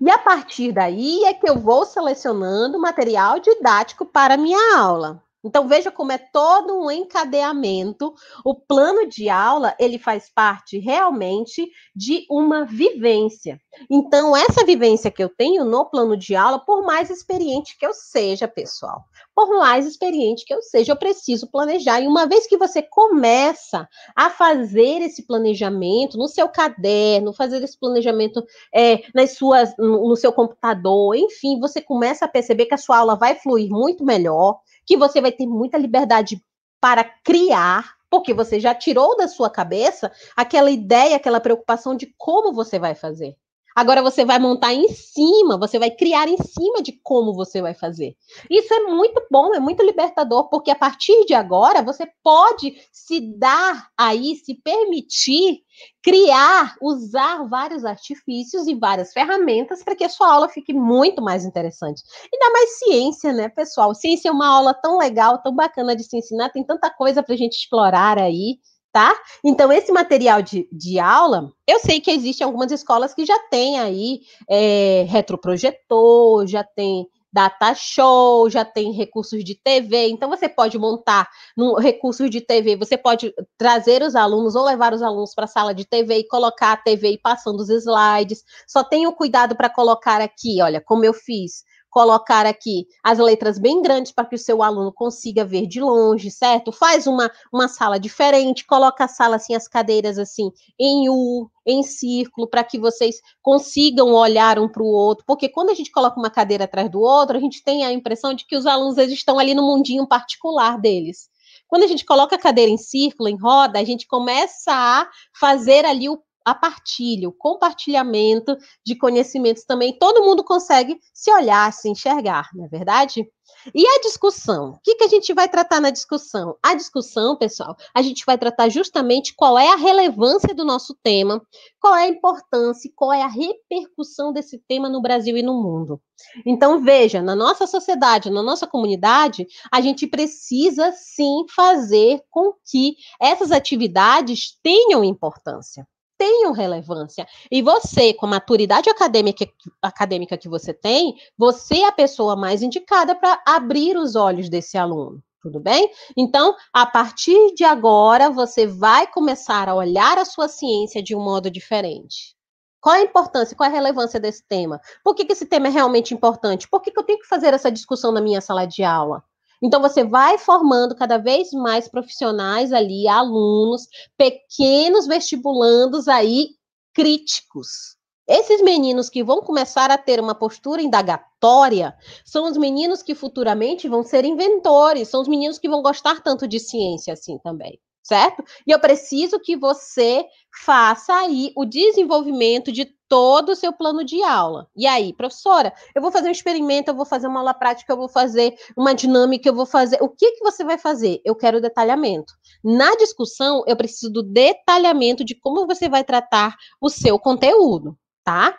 [0.00, 5.22] E a partir daí é que eu vou selecionando material didático para minha aula.
[5.44, 8.14] Então veja como é todo um encadeamento.
[8.44, 13.60] O plano de aula, ele faz parte realmente de uma vivência.
[13.90, 17.92] Então essa vivência que eu tenho no plano de aula, por mais experiente que eu
[17.92, 19.04] seja, pessoal,
[19.34, 22.00] por mais experiente que eu seja, eu preciso planejar.
[22.00, 27.78] E uma vez que você começa a fazer esse planejamento no seu caderno, fazer esse
[27.78, 32.78] planejamento é, nas suas, no, no seu computador, enfim, você começa a perceber que a
[32.78, 36.42] sua aula vai fluir muito melhor que você vai ter muita liberdade
[36.80, 42.52] para criar, porque você já tirou da sua cabeça aquela ideia, aquela preocupação de como
[42.52, 43.36] você vai fazer.
[43.74, 47.74] Agora você vai montar em cima, você vai criar em cima de como você vai
[47.74, 48.16] fazer.
[48.48, 53.20] Isso é muito bom, é muito libertador, porque a partir de agora você pode se
[53.36, 55.64] dar aí, se permitir
[56.02, 61.44] criar, usar vários artifícios e várias ferramentas para que a sua aula fique muito mais
[61.44, 62.02] interessante.
[62.32, 63.94] E dá mais ciência, né, pessoal?
[63.94, 67.34] Ciência é uma aula tão legal, tão bacana de se ensinar, tem tanta coisa para
[67.34, 68.58] a gente explorar aí
[68.94, 69.12] tá?
[69.44, 73.80] Então, esse material de, de aula, eu sei que existem algumas escolas que já têm
[73.80, 80.78] aí é, retroprojetor, já tem data show, já tem recursos de TV, então você pode
[80.78, 85.46] montar no recursos de TV, você pode trazer os alunos ou levar os alunos para
[85.46, 88.44] a sala de TV e colocar a TV e passando os slides.
[88.68, 93.80] Só tenha cuidado para colocar aqui, olha, como eu fiz colocar aqui as letras bem
[93.80, 96.72] grandes para que o seu aluno consiga ver de longe, certo?
[96.72, 101.84] Faz uma, uma sala diferente, coloca a sala assim, as cadeiras assim, em U, em
[101.84, 106.18] círculo, para que vocês consigam olhar um para o outro, porque quando a gente coloca
[106.18, 109.14] uma cadeira atrás do outro, a gente tem a impressão de que os alunos eles
[109.14, 111.28] estão ali no mundinho particular deles.
[111.68, 115.84] Quando a gente coloca a cadeira em círculo, em roda, a gente começa a fazer
[115.84, 121.88] ali o a partilha, o compartilhamento de conhecimentos também, todo mundo consegue se olhar, se
[121.88, 123.26] enxergar, não é verdade?
[123.74, 124.72] E a discussão?
[124.72, 126.56] O que, que a gente vai tratar na discussão?
[126.62, 131.40] A discussão, pessoal, a gente vai tratar justamente qual é a relevância do nosso tema,
[131.80, 136.00] qual é a importância, qual é a repercussão desse tema no Brasil e no mundo.
[136.44, 142.96] Então, veja, na nossa sociedade, na nossa comunidade, a gente precisa sim fazer com que
[143.20, 145.86] essas atividades tenham importância
[146.24, 147.26] tenham relevância.
[147.50, 149.46] E você, com a maturidade acadêmica,
[149.82, 154.78] acadêmica que você tem, você é a pessoa mais indicada para abrir os olhos desse
[154.78, 155.22] aluno.
[155.42, 155.90] Tudo bem?
[156.16, 161.20] Então, a partir de agora, você vai começar a olhar a sua ciência de um
[161.20, 162.34] modo diferente.
[162.80, 164.80] Qual a importância, qual a relevância desse tema?
[165.02, 166.66] Por que, que esse tema é realmente importante?
[166.66, 169.22] Por que, que eu tenho que fazer essa discussão na minha sala de aula?
[169.64, 176.50] Então, você vai formando cada vez mais profissionais ali, alunos, pequenos vestibulandos aí,
[176.92, 177.96] críticos.
[178.28, 181.96] Esses meninos que vão começar a ter uma postura indagatória
[182.26, 186.46] são os meninos que futuramente vão ser inventores, são os meninos que vão gostar tanto
[186.46, 188.44] de ciência assim também certo?
[188.66, 190.24] E eu preciso que você
[190.62, 194.68] faça aí o desenvolvimento de todo o seu plano de aula.
[194.76, 197.96] E aí, professora, eu vou fazer um experimento, eu vou fazer uma aula prática, eu
[197.96, 200.02] vou fazer uma dinâmica, eu vou fazer.
[200.02, 201.20] O que, que você vai fazer?
[201.24, 202.34] Eu quero detalhamento.
[202.62, 208.56] Na discussão, eu preciso do detalhamento de como você vai tratar o seu conteúdo, tá?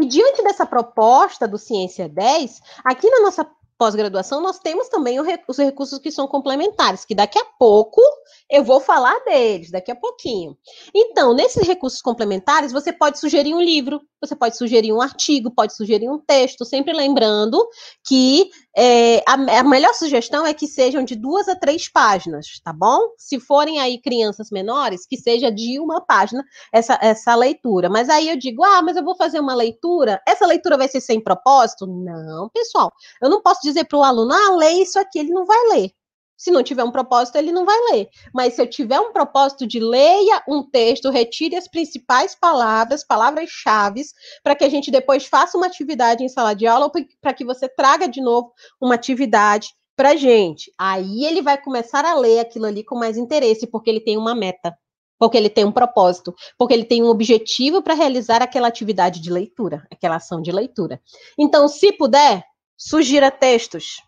[0.00, 3.44] E diante dessa proposta do Ciência 10, aqui na nossa
[3.78, 8.02] pós-graduação, nós temos também os recursos que são complementares, que daqui a pouco
[8.50, 10.56] eu vou falar deles, daqui a pouquinho.
[10.94, 15.76] Então, nesses recursos complementares, você pode sugerir um livro, você pode sugerir um artigo, pode
[15.76, 17.64] sugerir um texto, sempre lembrando
[18.04, 22.72] que é, a, a, melhor sugestão é que sejam de duas a três páginas, tá
[22.72, 23.08] bom?
[23.18, 27.88] Se forem aí crianças menores, que seja de uma página essa, essa leitura.
[27.90, 31.00] Mas aí eu digo, ah, mas eu vou fazer uma leitura, essa leitura vai ser
[31.00, 31.88] sem propósito?
[31.88, 35.44] Não, pessoal, eu não posso dizer para o aluno, ah, lê isso aqui, ele não
[35.44, 35.90] vai ler.
[36.38, 38.08] Se não tiver um propósito, ele não vai ler.
[38.32, 44.04] Mas se eu tiver um propósito de leia um texto, retire as principais palavras, palavras-chave,
[44.44, 47.68] para que a gente depois faça uma atividade em sala de aula, para que você
[47.68, 50.72] traga de novo uma atividade para gente.
[50.78, 54.32] Aí ele vai começar a ler aquilo ali com mais interesse, porque ele tem uma
[54.32, 54.72] meta,
[55.18, 59.28] porque ele tem um propósito, porque ele tem um objetivo para realizar aquela atividade de
[59.28, 61.02] leitura, aquela ação de leitura.
[61.36, 62.44] Então, se puder,
[62.76, 64.06] sugira textos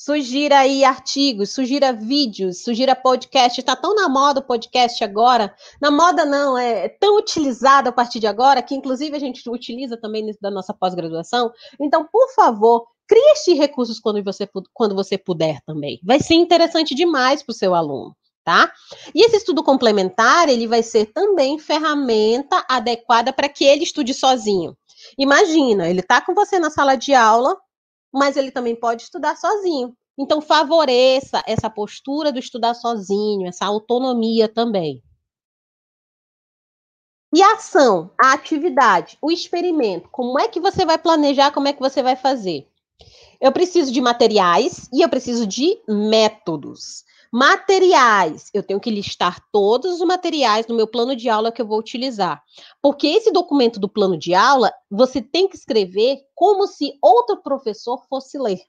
[0.00, 3.58] Sugira aí artigos, sugira vídeos, sugira podcast.
[3.58, 5.52] Está tão na moda o podcast agora.
[5.80, 9.96] Na moda não, é tão utilizado a partir de agora, que inclusive a gente utiliza
[9.96, 11.50] também da nossa pós-graduação.
[11.80, 15.98] Então, por favor, crie estes recursos quando você, quando você puder também.
[16.04, 18.16] Vai ser interessante demais para o seu aluno.
[18.44, 18.72] Tá?
[19.12, 24.76] E esse estudo complementar, ele vai ser também ferramenta adequada para que ele estude sozinho.
[25.18, 27.56] Imagina, ele está com você na sala de aula,
[28.12, 29.94] mas ele também pode estudar sozinho.
[30.18, 35.02] Então, favoreça essa postura do estudar sozinho, essa autonomia também.
[37.32, 41.72] E a ação, a atividade, o experimento, como é que você vai planejar, como é
[41.72, 42.66] que você vai fazer?
[43.40, 47.04] Eu preciso de materiais e eu preciso de métodos.
[47.32, 51.66] Materiais, eu tenho que listar todos os materiais no meu plano de aula que eu
[51.66, 52.42] vou utilizar.
[52.80, 58.02] Porque esse documento do plano de aula, você tem que escrever como se outro professor
[58.08, 58.60] fosse ler,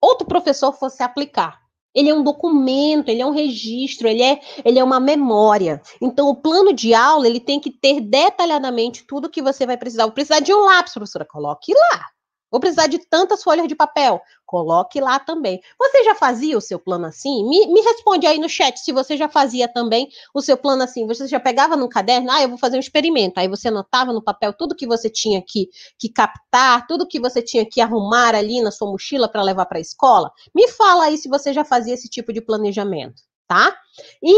[0.00, 1.62] outro professor fosse aplicar.
[1.94, 5.80] Ele é um documento, ele é um registro, ele é, ele é uma memória.
[6.00, 10.02] Então, o plano de aula, ele tem que ter detalhadamente tudo que você vai precisar.
[10.02, 12.06] Vou precisar de um lápis, professora, coloque lá.
[12.54, 14.22] Vou precisar de tantas folhas de papel.
[14.46, 15.60] Coloque lá também.
[15.76, 17.48] Você já fazia o seu plano assim?
[17.48, 21.04] Me, me responde aí no chat se você já fazia também o seu plano assim.
[21.04, 22.30] Você já pegava no caderno?
[22.30, 23.40] Ah, eu vou fazer um experimento.
[23.40, 27.42] Aí você anotava no papel tudo que você tinha que, que captar, tudo que você
[27.42, 30.30] tinha que arrumar ali na sua mochila para levar para a escola.
[30.54, 33.76] Me fala aí se você já fazia esse tipo de planejamento, tá?
[34.22, 34.32] E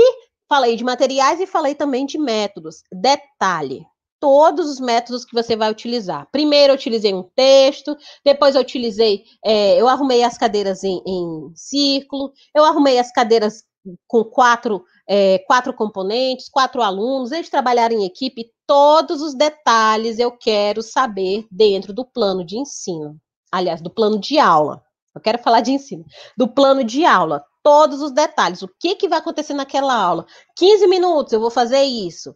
[0.49, 2.77] falei de materiais e falei também de métodos.
[2.91, 3.87] Detalhe,
[4.27, 6.27] todos os métodos que você vai utilizar.
[6.33, 11.53] Primeiro eu utilizei um texto, depois eu utilizei, é, eu arrumei as cadeiras em, em,
[11.55, 13.63] círculo, eu arrumei as cadeiras
[14.05, 20.33] com quatro, é, quatro componentes, quatro alunos, eles trabalharam em equipe, todos os detalhes eu
[20.33, 23.17] quero saber dentro do plano de ensino.
[23.53, 24.83] Aliás, do plano de aula.
[25.15, 26.05] Eu quero falar de ensino.
[26.37, 28.61] Do plano de aula, todos os detalhes.
[28.61, 30.27] O que, que vai acontecer naquela aula?
[30.57, 32.35] 15 minutos eu vou fazer isso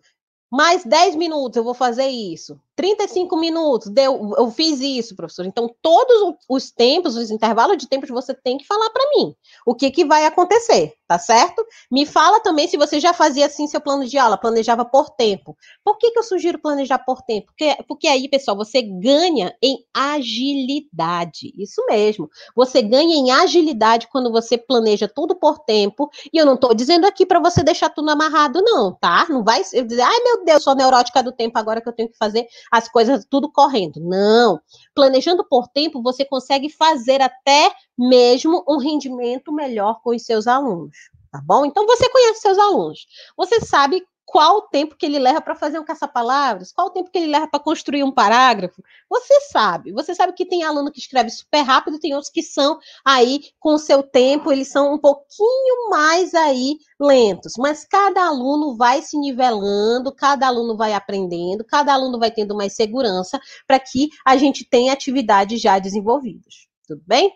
[0.51, 2.61] mais 10 minutos eu vou fazer isso.
[2.81, 5.45] 35 minutos, deu, eu fiz isso, professor.
[5.45, 9.35] Então, todos os tempos, os intervalos de tempos, você tem que falar para mim
[9.67, 11.63] o que, que vai acontecer, tá certo?
[11.93, 15.55] Me fala também se você já fazia assim seu plano de aula, planejava por tempo.
[15.85, 17.49] Por que, que eu sugiro planejar por tempo?
[17.49, 21.53] Porque, porque aí, pessoal, você ganha em agilidade.
[21.59, 22.31] Isso mesmo.
[22.57, 26.09] Você ganha em agilidade quando você planeja tudo por tempo.
[26.33, 29.27] E eu não estou dizendo aqui para você deixar tudo amarrado, não, tá?
[29.29, 32.17] Não vai dizer, ai meu Deus, sou neurótica do tempo agora que eu tenho que
[32.17, 34.01] fazer as coisas tudo correndo.
[34.01, 34.61] Não.
[34.95, 40.97] Planejando por tempo, você consegue fazer até mesmo um rendimento melhor com os seus alunos.
[41.31, 41.65] Tá bom?
[41.65, 43.07] Então você conhece seus alunos.
[43.37, 47.11] Você sabe qual o tempo que ele leva para fazer um caça-palavras, qual o tempo
[47.11, 48.81] que ele leva para construir um parágrafo.
[49.09, 52.79] Você sabe, você sabe que tem aluno que escreve super rápido, tem outros que são
[53.05, 58.77] aí com o seu tempo, eles são um pouquinho mais aí lentos, mas cada aluno
[58.77, 64.11] vai se nivelando, cada aluno vai aprendendo, cada aluno vai tendo mais segurança para que
[64.25, 66.69] a gente tenha atividades já desenvolvidas.
[66.87, 67.33] Tudo bem?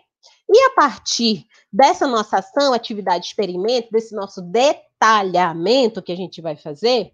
[0.49, 6.55] E a partir dessa nossa ação, atividade experimento, desse nosso detalhamento que a gente vai
[6.55, 7.11] fazer,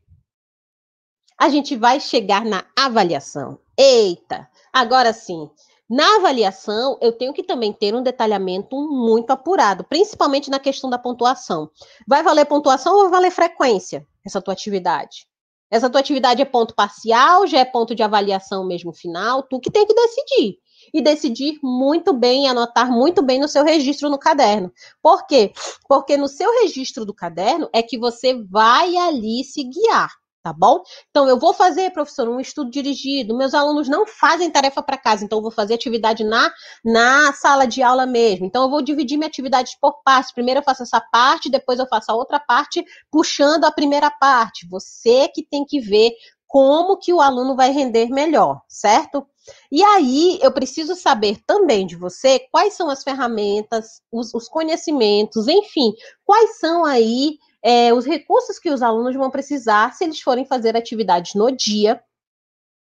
[1.36, 3.58] a gente vai chegar na avaliação.
[3.76, 5.50] Eita, agora sim.
[5.90, 11.00] Na avaliação, eu tenho que também ter um detalhamento muito apurado, principalmente na questão da
[11.00, 11.72] pontuação.
[12.08, 15.26] Vai valer pontuação ou vai valer frequência essa tua atividade?
[15.72, 19.42] Essa tua atividade é ponto parcial, já é ponto de avaliação mesmo final?
[19.42, 20.61] Tu que tem que decidir
[20.94, 24.72] e decidir muito bem, anotar muito bem no seu registro no caderno.
[25.02, 25.54] Por quê?
[25.88, 30.10] Porque no seu registro do caderno é que você vai ali se guiar
[30.42, 30.82] tá bom?
[31.10, 33.38] Então, eu vou fazer, professor, um estudo dirigido.
[33.38, 36.52] Meus alunos não fazem tarefa para casa, então eu vou fazer atividade na,
[36.84, 38.46] na sala de aula mesmo.
[38.46, 40.34] Então, eu vou dividir minha atividade por partes.
[40.34, 44.68] Primeiro eu faço essa parte, depois eu faço a outra parte, puxando a primeira parte.
[44.68, 46.12] Você que tem que ver
[46.52, 49.26] como que o aluno vai render melhor, certo?
[49.72, 55.48] E aí, eu preciso saber também de você quais são as ferramentas, os, os conhecimentos,
[55.48, 55.94] enfim,
[56.26, 60.76] quais são aí é, os recursos que os alunos vão precisar se eles forem fazer
[60.76, 62.04] atividades no dia,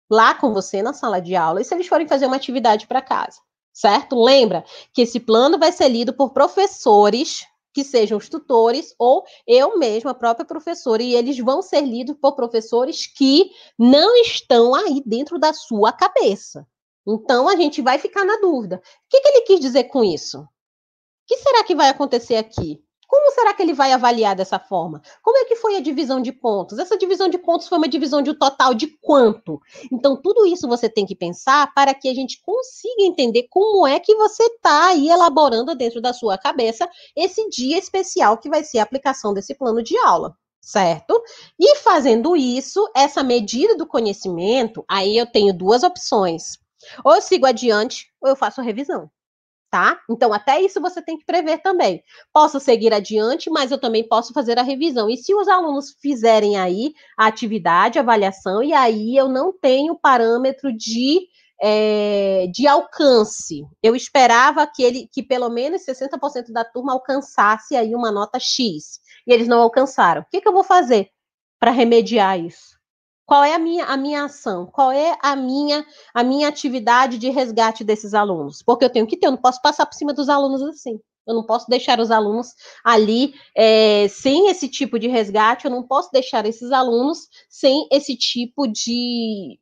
[0.09, 3.01] lá com você na sala de aula, e se eles forem fazer uma atividade para
[3.01, 3.39] casa,
[3.71, 4.21] certo?
[4.21, 9.77] Lembra que esse plano vai ser lido por professores que sejam os tutores ou eu
[9.77, 15.01] mesma, a própria professora, e eles vão ser lidos por professores que não estão aí
[15.05, 16.67] dentro da sua cabeça.
[17.07, 18.77] Então a gente vai ficar na dúvida.
[18.77, 20.41] O que, que ele quis dizer com isso?
[20.41, 20.47] O
[21.27, 22.83] que será que vai acontecer aqui?
[23.11, 25.01] Como será que ele vai avaliar dessa forma?
[25.21, 26.79] Como é que foi a divisão de pontos?
[26.79, 29.59] Essa divisão de pontos foi uma divisão de um total de quanto?
[29.91, 33.99] Então, tudo isso você tem que pensar para que a gente consiga entender como é
[33.99, 38.79] que você está aí elaborando dentro da sua cabeça esse dia especial que vai ser
[38.79, 41.19] a aplicação desse plano de aula certo?
[41.59, 46.59] E fazendo isso, essa medida do conhecimento, aí eu tenho duas opções.
[47.03, 49.09] Ou eu sigo adiante, ou eu faço revisão
[49.71, 49.99] tá?
[50.09, 52.03] Então, até isso você tem que prever também.
[52.33, 55.09] Posso seguir adiante, mas eu também posso fazer a revisão.
[55.09, 59.97] E se os alunos fizerem aí a atividade, a avaliação, e aí eu não tenho
[59.97, 61.27] parâmetro de.
[61.63, 63.63] É, de alcance.
[63.83, 68.99] Eu esperava que ele que pelo menos 60% da turma alcançasse aí uma nota X.
[69.27, 70.23] E eles não alcançaram.
[70.23, 71.11] O que, que eu vou fazer
[71.59, 72.80] para remediar isso?
[73.25, 74.65] Qual é a minha, a minha ação?
[74.65, 78.61] Qual é a minha, a minha atividade de resgate desses alunos?
[78.61, 80.99] Porque eu tenho que ter, eu não posso passar por cima dos alunos assim.
[81.27, 82.53] Eu não posso deixar os alunos
[82.83, 88.17] ali é, sem esse tipo de resgate, eu não posso deixar esses alunos sem esse
[88.17, 89.59] tipo de,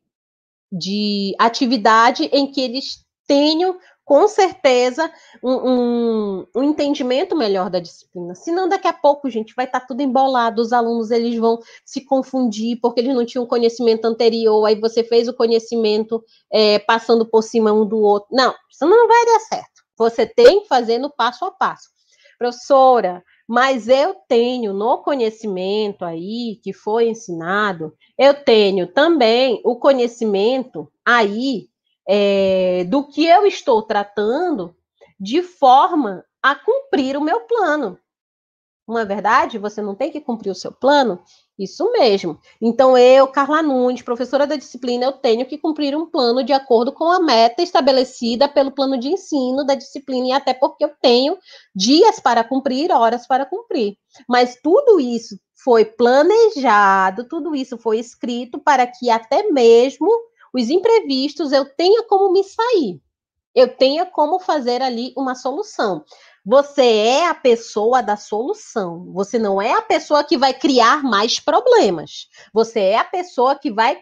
[0.72, 3.78] de atividade em que eles tenham
[4.10, 5.08] com certeza,
[5.40, 8.34] um, um, um, entendimento melhor da disciplina.
[8.34, 12.04] Senão, daqui a pouco, gente, vai estar tá tudo embolado, os alunos eles vão se
[12.04, 17.42] confundir porque eles não tinham conhecimento anterior, aí você fez o conhecimento é, passando por
[17.42, 18.26] cima um do outro.
[18.32, 19.84] Não, isso não vai dar certo.
[19.96, 21.88] Você tem que fazer no passo a passo.
[22.36, 30.90] Professora, mas eu tenho no conhecimento aí que foi ensinado, eu tenho também o conhecimento
[31.06, 31.69] aí
[32.12, 34.74] é, do que eu estou tratando
[35.18, 37.96] de forma a cumprir o meu plano.
[38.88, 39.58] Não é verdade?
[39.58, 41.22] Você não tem que cumprir o seu plano?
[41.56, 42.36] Isso mesmo.
[42.60, 46.90] Então, eu, Carla Nunes, professora da disciplina, eu tenho que cumprir um plano de acordo
[46.90, 51.38] com a meta estabelecida pelo plano de ensino da disciplina, e até porque eu tenho
[51.72, 53.96] dias para cumprir, horas para cumprir.
[54.28, 60.10] Mas tudo isso foi planejado, tudo isso foi escrito para que até mesmo
[60.52, 63.00] os imprevistos, eu tenha como me sair.
[63.54, 66.04] Eu tenha como fazer ali uma solução.
[66.44, 69.12] Você é a pessoa da solução.
[69.12, 72.28] Você não é a pessoa que vai criar mais problemas.
[72.52, 74.00] Você é a pessoa que vai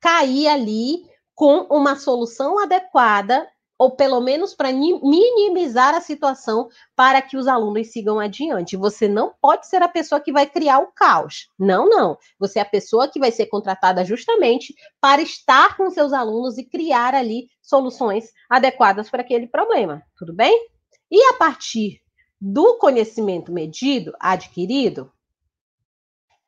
[0.00, 3.48] cair ali com uma solução adequada
[3.82, 8.76] ou pelo menos para minimizar a situação para que os alunos sigam adiante.
[8.76, 11.48] Você não pode ser a pessoa que vai criar o caos.
[11.58, 12.16] Não, não.
[12.38, 16.64] Você é a pessoa que vai ser contratada justamente para estar com seus alunos e
[16.64, 20.00] criar ali soluções adequadas para aquele problema.
[20.16, 20.68] Tudo bem?
[21.10, 22.00] E a partir
[22.40, 25.10] do conhecimento medido, adquirido,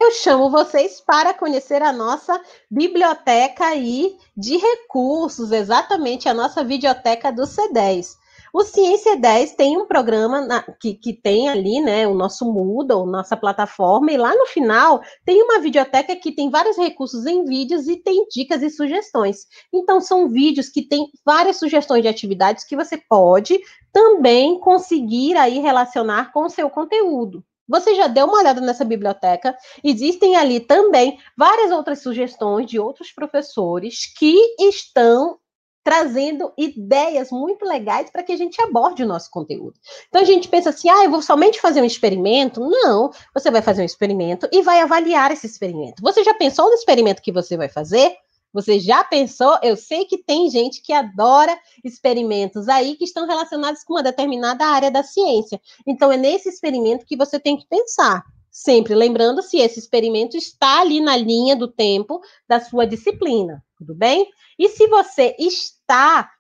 [0.05, 2.39] eu chamo vocês para conhecer a nossa
[2.71, 8.19] biblioteca aí de recursos, exatamente a nossa videoteca do C10.
[8.53, 13.07] O Ciência 10 tem um programa na, que, que tem ali, né, o nosso Moodle,
[13.07, 17.89] nossa plataforma, e lá no final tem uma videoteca que tem vários recursos em vídeos
[17.89, 19.47] e tem dicas e sugestões.
[19.73, 23.59] Então, são vídeos que tem várias sugestões de atividades que você pode
[23.91, 27.43] também conseguir aí relacionar com o seu conteúdo.
[27.69, 29.57] Você já deu uma olhada nessa biblioteca?
[29.83, 35.39] Existem ali também várias outras sugestões de outros professores que estão
[35.85, 39.75] trazendo ideias muito legais para que a gente aborde o nosso conteúdo.
[40.09, 42.61] Então a gente pensa assim: ah, eu vou somente fazer um experimento.
[42.61, 46.03] Não, você vai fazer um experimento e vai avaliar esse experimento.
[46.03, 48.17] Você já pensou no experimento que você vai fazer?
[48.55, 49.59] Você já pensou?
[49.65, 54.65] Eu sei que tem gente que adora experimentos aí que estão relacionados com uma determinada
[54.65, 55.61] área da ciência.
[55.85, 58.23] Então, é nesse experimento que você tem que pensar.
[58.49, 63.93] Sempre lembrando se esse experimento está ali na linha do tempo da sua disciplina, tudo
[63.93, 64.29] bem?
[64.57, 66.31] E se você está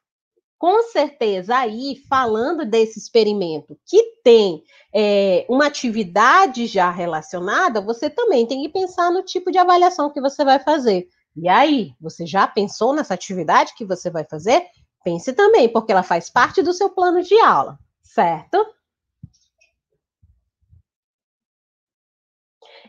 [0.56, 4.62] com certeza aí falando desse experimento que tem
[4.94, 10.20] é, uma atividade já relacionada, você também tem que pensar no tipo de avaliação que
[10.20, 11.08] você vai fazer.
[11.36, 14.64] E aí, você já pensou nessa atividade que você vai fazer?
[15.04, 18.64] Pense também, porque ela faz parte do seu plano de aula, certo?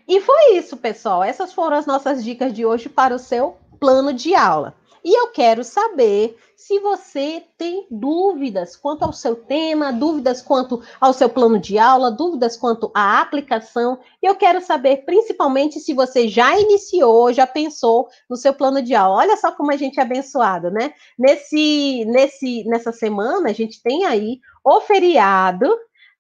[0.08, 1.24] E foi isso, pessoal.
[1.24, 4.76] Essas foram as nossas dicas de hoje para o seu plano de aula.
[5.06, 11.14] E eu quero saber se você tem dúvidas quanto ao seu tema, dúvidas quanto ao
[11.14, 14.00] seu plano de aula, dúvidas quanto à aplicação.
[14.20, 18.96] E eu quero saber principalmente se você já iniciou, já pensou no seu plano de
[18.96, 19.18] aula.
[19.18, 20.92] Olha só como a gente é abençoado, né?
[21.20, 25.70] Nesse, nesse, nessa semana, a gente tem aí o feriado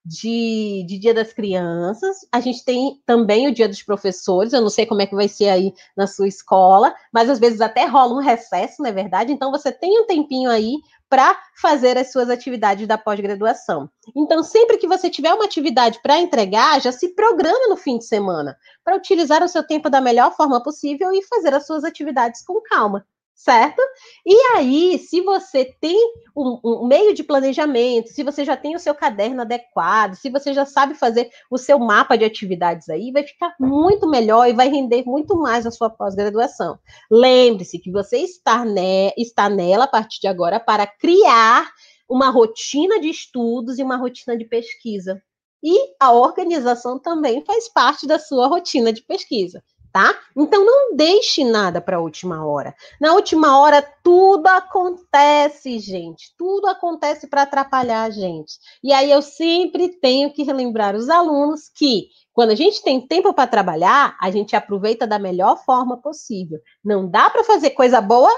[0.06, 2.18] de, de, Dia das Crianças.
[2.32, 4.54] A gente tem também o Dia dos Professores.
[4.54, 7.60] Eu não sei como é que vai ser aí na sua escola, mas às vezes
[7.60, 9.32] até rola um recesso, não é verdade?
[9.32, 10.76] Então você tem um tempinho aí
[11.10, 13.90] para fazer as suas atividades da pós-graduação.
[14.16, 18.06] Então, sempre que você tiver uma atividade para entregar, já se programa no fim de
[18.06, 22.44] semana para utilizar o seu tempo da melhor forma possível e fazer as suas atividades
[22.44, 23.06] com calma
[23.36, 23.82] certo?
[24.26, 25.96] E aí, se você tem
[26.36, 30.54] um, um, meio de planejamento, se você já tem o seu caderno adequado, se você
[30.54, 34.70] já sabe fazer o seu mapa de atividades aí, vai ficar muito melhor e vai
[34.70, 36.80] render muito mais a sua pós-graduação.
[37.12, 41.70] Lembre-se que você está, ne está nela a partir de agora para criar
[42.08, 45.22] uma rotina de estudos e uma rotina de pesquisa.
[45.62, 49.62] E a organização também faz parte da sua rotina de pesquisa
[49.96, 50.14] tá?
[50.36, 52.76] Então não deixe nada para a última hora.
[53.00, 56.36] Na última hora tudo acontece, gente.
[56.38, 58.60] Tudo acontece para atrapalhar a gente.
[58.84, 63.34] E aí eu sempre tenho que relembrar os alunos que quando a gente tem tempo
[63.34, 66.60] para trabalhar, a gente aproveita da melhor forma possível.
[66.84, 68.30] Não dá para fazer coisa boa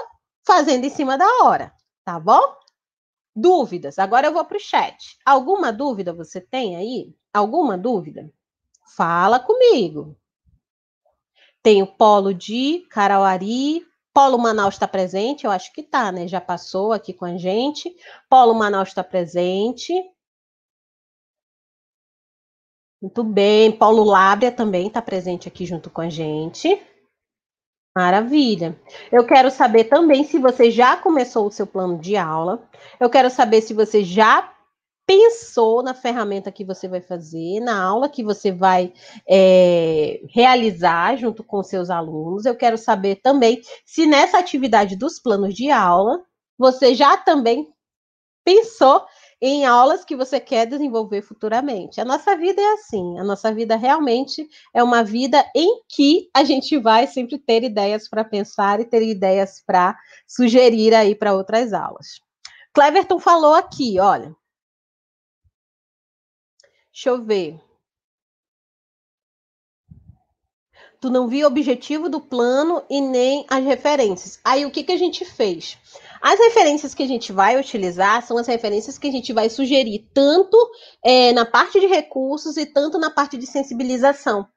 [0.46, 1.72] fazendo em cima da hora,
[2.04, 2.54] tá bom?
[3.34, 3.98] Dúvidas.
[3.98, 5.18] Agora eu vou para o chat.
[5.26, 7.12] Alguma dúvida você tem aí?
[7.34, 8.30] Alguma dúvida?
[8.96, 10.16] Fala comigo.
[11.62, 13.88] Tem o polo de Carauari,
[14.18, 16.26] Polo Manaus está presente, eu acho que está, né?
[16.26, 17.94] Já passou aqui com a gente.
[18.28, 19.92] Polo Manaus está presente.
[23.00, 23.70] Muito bem.
[23.70, 26.82] Polo Lábria também está presente aqui junto com a gente.
[27.96, 28.76] Maravilha.
[29.12, 32.68] Eu quero saber também se você já começou o seu plano de aula.
[32.98, 34.52] Eu quero saber se você já
[35.08, 38.92] pensou na ferramenta que você vai fazer, na aula que você vai
[39.26, 42.44] é, realizar junto com seus alunos.
[42.44, 46.22] Eu quero saber também se nessa atividade dos planos de aula
[46.58, 47.72] você já também
[48.44, 49.06] pensou
[49.40, 52.02] em aulas que você quer desenvolver futuramente.
[52.02, 56.44] A nossa vida é assim, a nossa vida realmente é uma vida em que a
[56.44, 59.96] gente vai sempre ter ideias para pensar e ter ideias para
[60.26, 62.20] sugerir aí para outras aulas.
[62.74, 64.36] Cleverton falou aqui, olha,
[66.98, 67.60] Deixa eu ver.
[71.00, 74.40] Tu não viu o objetivo do plano e nem as referências.
[74.42, 75.78] Aí o que, que a gente fez?
[76.20, 80.10] As referências que a gente vai utilizar são as referências que a gente vai sugerir,
[80.12, 80.56] tanto
[81.04, 84.48] é, na parte de recursos e tanto na parte de sensibilização.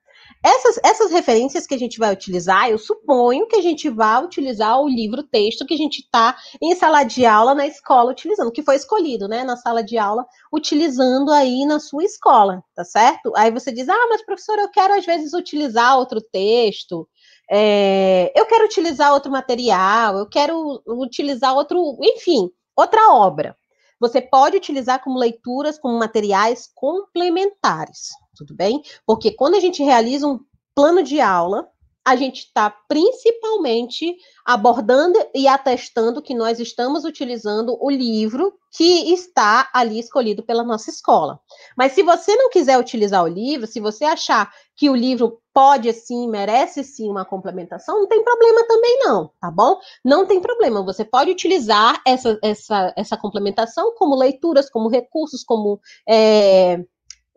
[0.44, 4.80] Essas, essas referências que a gente vai utilizar, eu suponho que a gente vai utilizar
[4.80, 8.76] o livro-texto que a gente está em sala de aula na escola utilizando, que foi
[8.76, 13.32] escolhido, né, na sala de aula, utilizando aí na sua escola, tá certo?
[13.36, 17.08] Aí você diz, ah, mas professor, eu quero às vezes utilizar outro texto,
[17.50, 23.56] é, eu quero utilizar outro material, eu quero utilizar outro, enfim, outra obra.
[24.00, 28.82] Você pode utilizar como leituras, como materiais complementares, tudo bem?
[29.06, 30.40] Porque quando a gente realiza um
[30.74, 31.70] plano de aula,
[32.04, 39.70] a gente está principalmente abordando e atestando que nós estamos utilizando o livro que está
[39.74, 41.40] ali escolhido pela nossa escola.
[41.78, 45.92] Mas se você não quiser utilizar o livro, se você achar que o livro pode
[45.94, 49.78] sim, merece sim uma complementação, não tem problema também não, tá bom?
[50.04, 55.80] Não tem problema, você pode utilizar essa, essa, essa complementação como leituras, como recursos, como
[56.08, 56.84] é,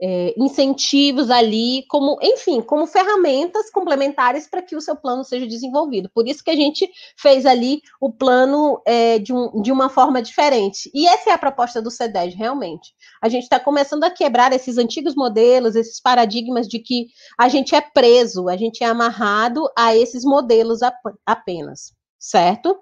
[0.01, 6.11] é, incentivos ali, como, enfim, como ferramentas complementares para que o seu plano seja desenvolvido.
[6.13, 10.21] Por isso que a gente fez ali o plano é, de, um, de uma forma
[10.21, 10.91] diferente.
[10.95, 12.93] E essa é a proposta do C10, realmente.
[13.23, 17.07] A gente está começando a quebrar esses antigos modelos, esses paradigmas de que
[17.39, 20.81] a gente é preso, a gente é amarrado a esses modelos
[21.25, 22.79] apenas, certo?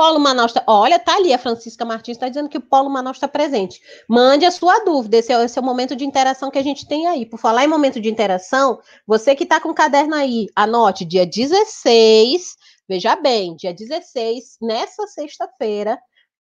[0.00, 0.64] Polo Manaus está.
[0.66, 3.82] Olha, tá ali, a Francisca Martins está dizendo que o Polo Manaus está presente.
[4.08, 6.88] Mande a sua dúvida, esse é, esse é, o momento de interação que a gente
[6.88, 7.26] tem aí.
[7.26, 11.26] Por falar em momento de interação, você que está com o caderno aí, anote dia
[11.26, 12.56] 16,
[12.88, 15.98] veja bem, dia 16, nessa sexta-feira,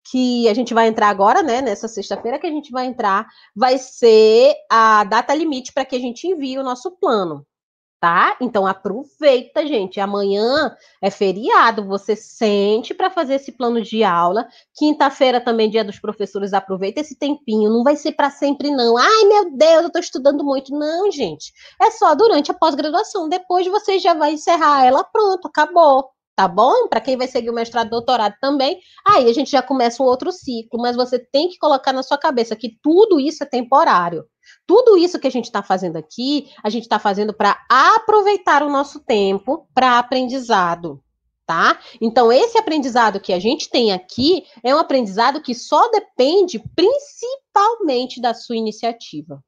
[0.10, 1.62] que a gente vai entrar agora, né?
[1.62, 6.00] Nessa sexta-feira que a gente vai entrar, vai ser a data limite para que a
[6.00, 7.46] gente envie o nosso plano
[8.00, 8.38] tá?
[8.40, 10.00] Então aproveita, gente.
[10.00, 14.48] Amanhã é feriado, você sente para fazer esse plano de aula.
[14.76, 17.70] Quinta-feira também dia dos professores, aproveita esse tempinho.
[17.70, 18.98] Não vai ser para sempre não.
[18.98, 20.74] Ai, meu Deus, eu estou estudando muito.
[20.74, 21.52] Não, gente.
[21.82, 23.28] É só durante a pós-graduação.
[23.28, 26.10] Depois você já vai encerrar ela, pronto, acabou.
[26.36, 26.88] Tá bom?
[26.88, 30.32] Para quem vai seguir o mestrado, doutorado também, aí a gente já começa um outro
[30.32, 34.24] ciclo, mas você tem que colocar na sua cabeça que tudo isso é temporário.
[34.66, 38.70] Tudo isso que a gente está fazendo aqui, a gente está fazendo para aproveitar o
[38.70, 41.04] nosso tempo para aprendizado.
[41.46, 41.80] Tá?
[42.00, 48.22] Então, esse aprendizado que a gente tem aqui é um aprendizado que só depende principalmente
[48.22, 49.44] da sua iniciativa.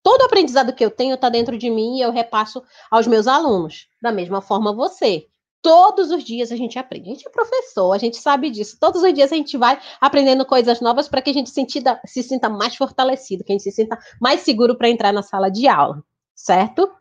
[0.00, 3.88] Todo aprendizado que eu tenho está dentro de mim e eu repasso aos meus alunos.
[4.00, 5.26] Da mesma forma, você.
[5.64, 7.08] Todos os dias a gente aprende.
[7.08, 8.76] A gente é professor, a gente sabe disso.
[8.78, 12.22] Todos os dias a gente vai aprendendo coisas novas para que a gente sentida, se
[12.22, 15.66] sinta mais fortalecido, que a gente se sinta mais seguro para entrar na sala de
[15.66, 16.04] aula,
[16.34, 16.92] certo?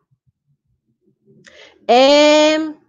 [1.85, 2.82] É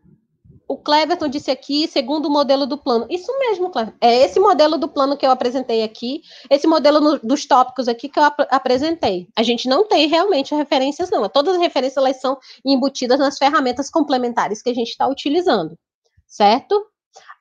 [0.74, 3.06] o Cleverton disse aqui, segundo o modelo do plano.
[3.08, 3.96] Isso mesmo, Cleverton.
[4.00, 6.20] É esse modelo do plano que eu apresentei aqui,
[6.50, 9.28] esse modelo no, dos tópicos aqui que eu ap apresentei.
[9.36, 11.28] A gente não tem realmente referências, não.
[11.28, 15.78] Todas as referências elas são embutidas nas ferramentas complementares que a gente está utilizando,
[16.26, 16.84] certo?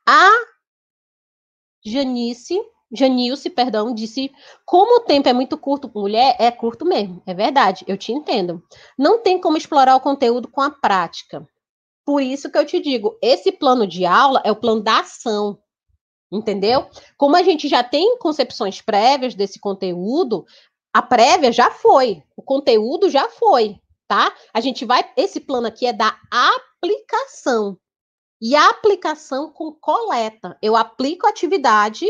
[0.07, 0.29] A
[1.84, 2.59] Janice,
[2.91, 4.31] Janilce, perdão, disse:
[4.63, 8.11] como o tempo é muito curto com mulher, é curto mesmo, é verdade, eu te
[8.11, 8.61] entendo.
[8.95, 11.47] Não tem como explorar o conteúdo com a prática.
[12.06, 15.60] Por isso que eu te digo, esse plano de aula é o plano da ação.
[16.32, 16.89] Entendeu?
[17.16, 20.45] Como a gente já tem concepções prévias desse conteúdo,
[20.91, 24.34] a prévia já foi, o conteúdo já foi, tá?
[24.54, 27.78] A gente vai, esse plano aqui é da aplicação.
[28.41, 30.58] E a aplicação com coleta.
[30.62, 32.06] Eu aplico a atividade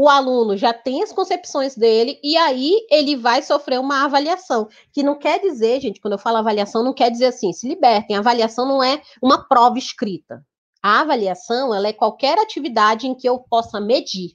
[0.00, 4.66] o aluno já tem as concepções dele e aí ele vai sofrer uma avaliação.
[4.94, 8.16] Que não quer dizer, gente, quando eu falo avaliação, não quer dizer assim, se libertem.
[8.16, 10.42] A avaliação não é uma prova escrita.
[10.82, 14.30] A avaliação, ela é qualquer atividade em que eu possa medir,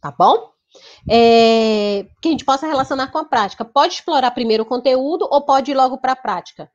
[0.00, 0.50] tá bom?
[1.08, 3.64] É, que a gente possa relacionar com a prática.
[3.64, 6.68] Pode explorar primeiro o conteúdo ou pode ir logo para a prática?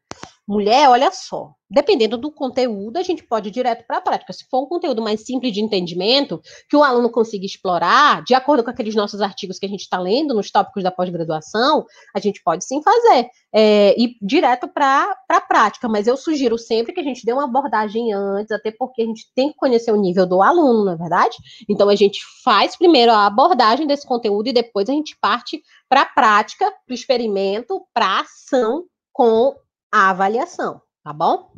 [0.50, 4.34] Mulher, olha só, dependendo do conteúdo, a gente pode ir direto para a prática.
[4.34, 8.64] Se for um conteúdo mais simples de entendimento, que o aluno consiga explorar, de acordo
[8.64, 11.86] com aqueles nossos artigos que a gente está lendo nos tópicos da pós-graduação,
[12.16, 15.88] a gente pode sim fazer, é, ir direto para a prática.
[15.88, 19.32] Mas eu sugiro sempre que a gente dê uma abordagem antes, até porque a gente
[19.36, 21.38] tem que conhecer o nível do aluno, não é verdade?
[21.70, 26.02] Então a gente faz primeiro a abordagem desse conteúdo e depois a gente parte para
[26.02, 29.54] a prática, para o experimento, para a ação com
[29.92, 31.52] a avaliação, tá bom?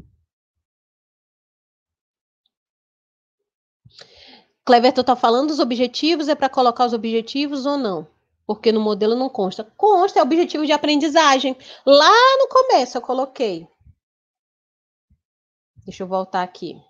[4.66, 8.08] Cleverton está falando dos objetivos, é para colocar os objetivos ou não?
[8.46, 9.64] Porque no modelo não consta.
[9.76, 11.58] Consta, é objetivo de aprendizagem.
[11.86, 13.68] Lá no começo eu coloquei.
[15.86, 16.82] Deixa eu voltar aqui.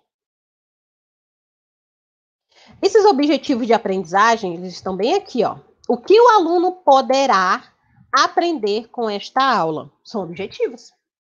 [2.80, 5.58] Esses objetivos de aprendizagem, eles estão bem aqui, ó.
[5.88, 7.72] O que o aluno poderá
[8.12, 9.90] aprender com esta aula?
[10.04, 10.92] São objetivos.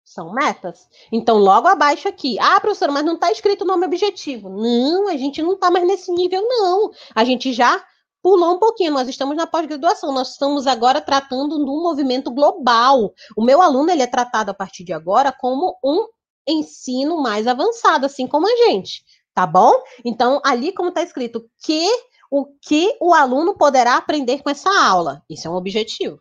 [0.05, 0.87] São metas.
[1.11, 2.37] Então, logo abaixo aqui.
[2.39, 4.49] Ah, professora, mas não está escrito o nome objetivo.
[4.49, 6.91] Não, a gente não está mais nesse nível, não.
[7.15, 7.83] A gente já
[8.21, 8.93] pulou um pouquinho.
[8.93, 10.13] Nós estamos na pós-graduação.
[10.13, 13.13] Nós estamos agora tratando de um movimento global.
[13.35, 16.07] O meu aluno ele é tratado a partir de agora como um
[16.47, 19.03] ensino mais avançado, assim como a gente.
[19.33, 19.73] Tá bom?
[20.05, 21.89] Então, ali, como está escrito, que
[22.29, 25.23] o que o aluno poderá aprender com essa aula.
[25.29, 26.19] Isso é um objetivo.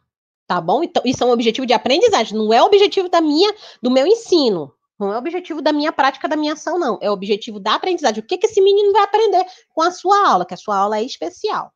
[0.54, 0.84] Tá bom?
[0.84, 3.52] Então, isso é um objetivo de aprendizagem, não é o objetivo da minha,
[3.82, 4.72] do meu ensino.
[4.96, 6.96] Não é o objetivo da minha prática, da minha ação, não.
[7.02, 8.22] É o objetivo da aprendizagem.
[8.22, 10.98] O que, que esse menino vai aprender com a sua aula, que a sua aula
[10.98, 11.72] é especial.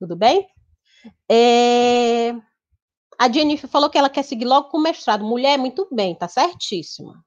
[0.00, 0.48] Tudo bem?
[1.30, 2.34] É...
[3.18, 5.22] A Jennifer falou que ela quer seguir logo com o mestrado.
[5.22, 7.22] Mulher, muito bem, tá certíssima.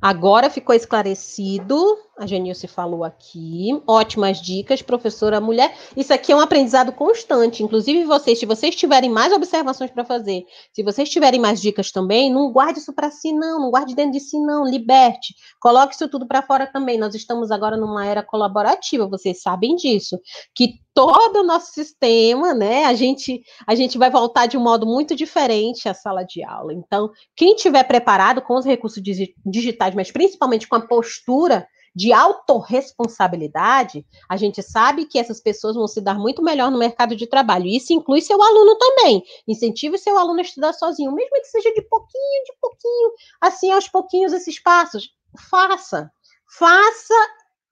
[0.00, 1.76] Agora ficou esclarecido,
[2.18, 3.70] a Genilce falou aqui.
[3.86, 5.74] Ótimas dicas, professora mulher.
[5.96, 7.62] Isso aqui é um aprendizado constante.
[7.62, 12.32] Inclusive, vocês, se vocês tiverem mais observações para fazer, se vocês tiverem mais dicas também,
[12.32, 13.60] não guarde isso para si, não.
[13.60, 14.64] Não guarde dentro de si, não.
[14.64, 15.34] Liberte.
[15.60, 16.98] Coloque isso tudo para fora também.
[16.98, 20.18] Nós estamos agora numa era colaborativa, vocês sabem disso.
[20.54, 22.84] Que todo o nosso sistema, né?
[22.84, 26.74] A gente, a gente vai voltar de um modo muito diferente à sala de aula.
[26.74, 29.00] Então, quem tiver preparado com os recursos
[29.46, 35.86] digitais, mas principalmente com a postura de autorresponsabilidade, a gente sabe que essas pessoas vão
[35.86, 37.66] se dar muito melhor no mercado de trabalho.
[37.66, 39.22] Isso inclui seu aluno também.
[39.46, 43.86] Incentive seu aluno a estudar sozinho, mesmo que seja de pouquinho, de pouquinho, assim, aos
[43.86, 45.10] pouquinhos, esses passos.
[45.48, 46.10] Faça.
[46.58, 47.14] Faça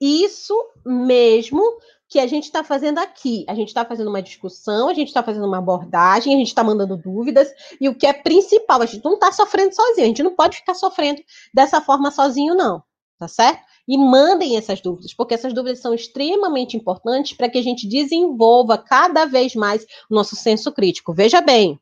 [0.01, 0.55] isso
[0.85, 1.63] mesmo
[2.09, 3.45] que a gente está fazendo aqui.
[3.49, 6.63] A gente está fazendo uma discussão, a gente está fazendo uma abordagem, a gente está
[6.63, 7.49] mandando dúvidas,
[7.81, 10.59] e o que é principal, a gente não está sofrendo sozinho, a gente não pode
[10.59, 12.83] ficar sofrendo dessa forma sozinho, não,
[13.19, 13.63] tá certo?
[13.89, 18.79] E mandem essas dúvidas, porque essas dúvidas são extremamente importantes para que a gente desenvolva
[18.79, 21.13] cada vez mais o nosso senso crítico.
[21.13, 21.81] Veja bem,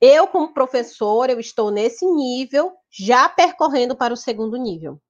[0.00, 5.00] eu, como professor, eu estou nesse nível, já percorrendo para o segundo nível.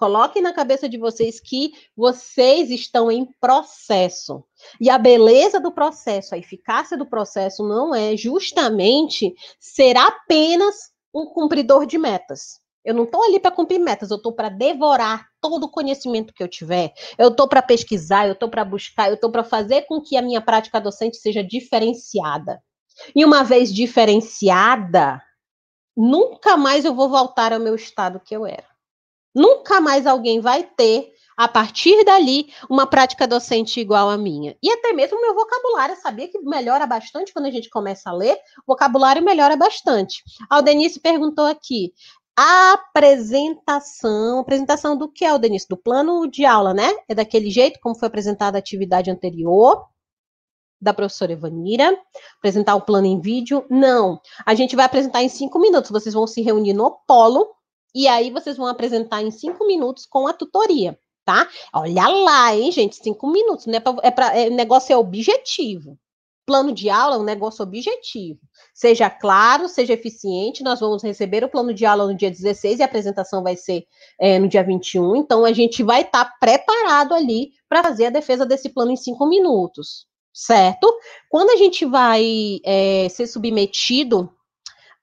[0.00, 4.42] Coloquem na cabeça de vocês que vocês estão em processo.
[4.80, 11.26] E a beleza do processo, a eficácia do processo não é justamente ser apenas um
[11.26, 12.60] cumpridor de metas.
[12.82, 16.42] Eu não estou ali para cumprir metas, eu estou para devorar todo o conhecimento que
[16.42, 16.94] eu tiver.
[17.18, 20.22] Eu estou para pesquisar, eu estou para buscar, eu estou para fazer com que a
[20.22, 22.62] minha prática docente seja diferenciada.
[23.14, 25.22] E uma vez diferenciada,
[25.94, 28.69] nunca mais eu vou voltar ao meu estado que eu era.
[29.34, 34.56] Nunca mais alguém vai ter, a partir dali, uma prática docente igual à minha.
[34.62, 38.12] E até mesmo o meu vocabulário, sabia que melhora bastante quando a gente começa a
[38.12, 40.22] ler, o vocabulário melhora bastante.
[40.50, 41.94] Aldenice perguntou aqui,
[42.36, 45.68] apresentação, apresentação do que, Aldenice?
[45.68, 46.92] Do plano de aula, né?
[47.08, 49.86] É daquele jeito como foi apresentada a atividade anterior
[50.80, 51.94] da professora Evanira,
[52.38, 53.66] apresentar o plano em vídeo.
[53.68, 55.90] Não, a gente vai apresentar em cinco minutos.
[55.90, 57.46] Vocês vão se reunir no polo
[57.94, 61.48] e aí vocês vão apresentar em cinco minutos com a tutoria, tá?
[61.72, 63.78] Olha lá, hein, gente, cinco minutos, né?
[64.02, 65.98] É para é, o negócio é objetivo.
[66.46, 68.40] Plano de aula é um negócio objetivo.
[68.74, 70.64] Seja claro, seja eficiente.
[70.64, 73.84] Nós vamos receber o plano de aula no dia 16 e a apresentação vai ser
[74.20, 75.14] é, no dia 21.
[75.16, 78.96] Então, a gente vai estar tá preparado ali para fazer a defesa desse plano em
[78.96, 80.92] cinco minutos, certo?
[81.28, 84.28] Quando a gente vai é, ser submetido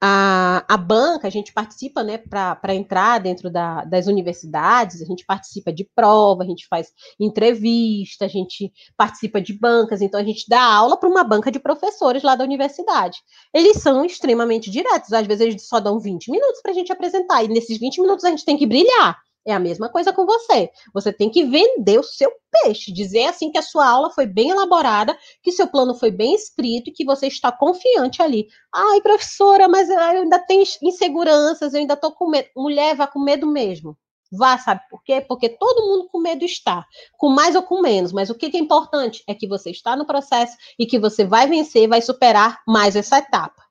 [0.02, 5.26] a, a banca, a gente participa, né, para entrar dentro da, das universidades, a gente
[5.26, 10.45] participa de prova, a gente faz entrevista, a gente participa de bancas, então a gente
[10.48, 13.18] dá aula para uma banca de professores lá da universidade.
[13.54, 17.43] Eles são extremamente diretos, às vezes eles só dão 20 minutos para a gente apresentar,
[17.43, 19.18] e nesses 20 minutos a gente tem que brilhar.
[19.48, 20.70] É a mesma coisa com você.
[20.93, 24.50] Você tem que vender o seu peixe, dizer assim que a sua aula foi bem
[24.50, 28.50] elaborada, que seu plano foi bem escrito e que você está confiante ali.
[28.76, 32.50] Ai, professora, mas eu ainda tenho inseguranças, eu ainda estou com medo.
[32.58, 33.98] Mulher, vá com medo mesmo.
[34.30, 35.22] Vá, sabe por quê?
[35.22, 36.86] Porque todo mundo com medo está,
[37.18, 38.12] com mais ou com menos.
[38.12, 41.48] Mas o que é importante é que você está no processo e que você vai
[41.48, 43.64] vencer, vai superar mais essa etapa.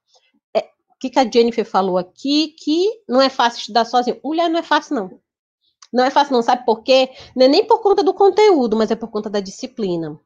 [0.56, 2.54] É, o que, a Jennifer falou aqui?
[2.58, 4.18] Que não é fácil estudar sozinho.
[4.24, 5.25] Mulher não é fácil, não.
[5.92, 7.10] Não é fácil, não sabe por quê?
[7.34, 10.18] Não é nem por conta do conteúdo, mas é por conta da disciplina.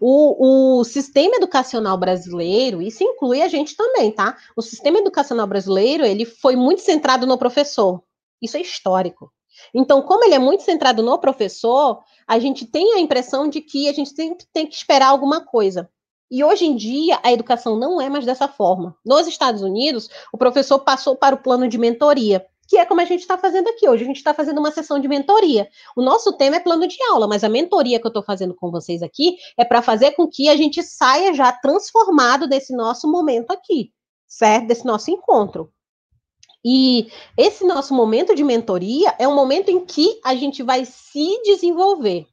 [0.00, 4.36] O, o, sistema educacional brasileiro, isso inclui a gente também, tá?
[4.56, 8.02] O sistema educacional brasileiro, ele foi muito centrado no professor.
[8.42, 9.32] Isso é histórico.
[9.74, 13.88] Então, como ele é muito centrado no professor, a gente tem a impressão de que
[13.88, 15.88] a gente sempre tem que esperar alguma coisa.
[16.30, 18.94] E hoje em dia, a educação não é mais dessa forma.
[19.04, 23.04] Nos Estados Unidos, o professor passou para o plano de mentoria que é como a
[23.04, 24.04] gente está fazendo aqui hoje.
[24.04, 25.68] A gente está fazendo uma sessão de mentoria.
[25.96, 28.70] O nosso tema é plano de aula, mas a mentoria que eu estou fazendo com
[28.70, 33.50] vocês aqui é para fazer com que a gente saia já transformado desse nosso momento
[33.50, 33.90] aqui.
[34.28, 34.66] certo?
[34.66, 35.72] Desse nosso encontro.
[36.64, 41.40] E esse nosso momento de mentoria é um momento em que a gente vai se
[41.42, 42.26] desenvolver.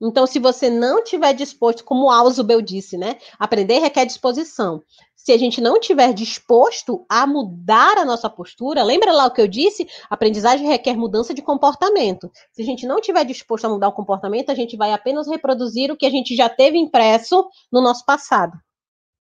[0.00, 3.16] Então, se você não tiver disposto, como Ausubel disse, né?
[3.38, 4.82] Aprender requer disposição.
[5.14, 9.40] Se a gente não tiver disposto a mudar a nossa postura, lembra lá o que
[9.40, 9.88] eu disse?
[10.10, 12.30] Aprendizagem requer mudança de comportamento.
[12.52, 15.90] Se a gente não tiver disposto a mudar o comportamento, a gente vai apenas reproduzir
[15.90, 18.52] o que a gente já teve impresso no nosso passado.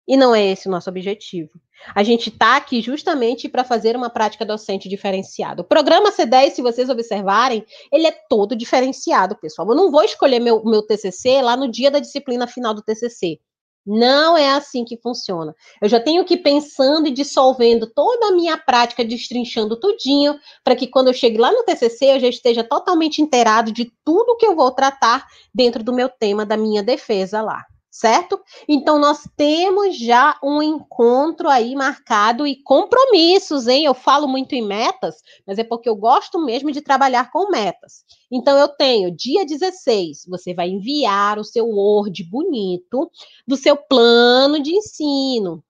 [0.09, 1.51] E não é esse o nosso objetivo.
[1.93, 5.61] A gente está aqui justamente para fazer uma prática docente diferenciada.
[5.61, 9.69] O programa C10, se vocês observarem, ele é todo diferenciado, pessoal.
[9.69, 13.39] Eu não vou escolher meu, meu TCC lá no dia da disciplina final do TCC.
[13.85, 15.53] Não é assim que funciona.
[15.79, 20.75] Eu já tenho que ir pensando e dissolvendo toda a minha prática, destrinchando tudinho, para
[20.75, 24.45] que quando eu chegue lá no TCC eu já esteja totalmente inteirado de tudo que
[24.45, 27.63] eu vou tratar dentro do meu tema, da minha defesa lá
[27.99, 28.39] certo?
[28.65, 33.83] Então nós temos já um encontro aí marcado e compromissos, hein?
[33.83, 38.05] Eu falo muito em metas, mas é porque eu gosto mesmo de trabalhar com metas.
[38.31, 43.11] Então eu tenho dia 16, você vai enviar o seu Word bonito
[43.45, 45.61] do seu plano de ensino.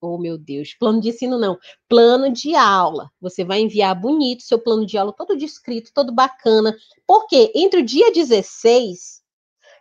[0.00, 3.10] Oh, meu Deus, plano de ensino não, plano de aula.
[3.20, 6.74] Você vai enviar bonito seu plano de aula todo descrito, todo bacana.
[7.06, 9.13] Porque entre o dia 16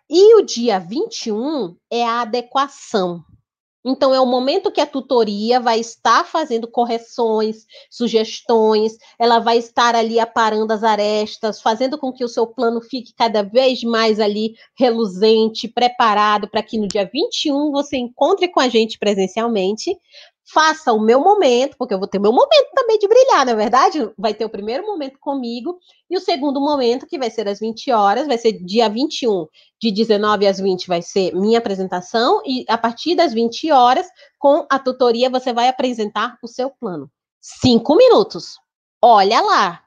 [0.09, 3.23] e o dia 21 é a adequação.
[3.85, 9.93] Então, é o momento que a tutoria vai estar fazendo correções, sugestões, ela vai estar
[9.93, 14.55] ali aparando as arestas, fazendo com que o seu plano fique cada vez mais ali
[14.77, 19.93] reluzente, preparado para que no dia 21 você encontre com a gente presencialmente,
[20.45, 23.55] faça o meu momento, porque eu vou ter meu momento também de brilhar, na é
[23.55, 24.11] verdade?
[24.17, 25.77] Vai ter o primeiro momento comigo
[26.09, 29.47] e o segundo momento, que vai ser às 20 horas, vai ser dia 21,
[29.81, 34.65] de 19 às 20 vai ser minha apresentação e a partir das 20 horas, com
[34.69, 37.09] a tutoria, você vai apresentar o seu plano.
[37.39, 38.57] Cinco minutos.
[39.01, 39.83] Olha lá,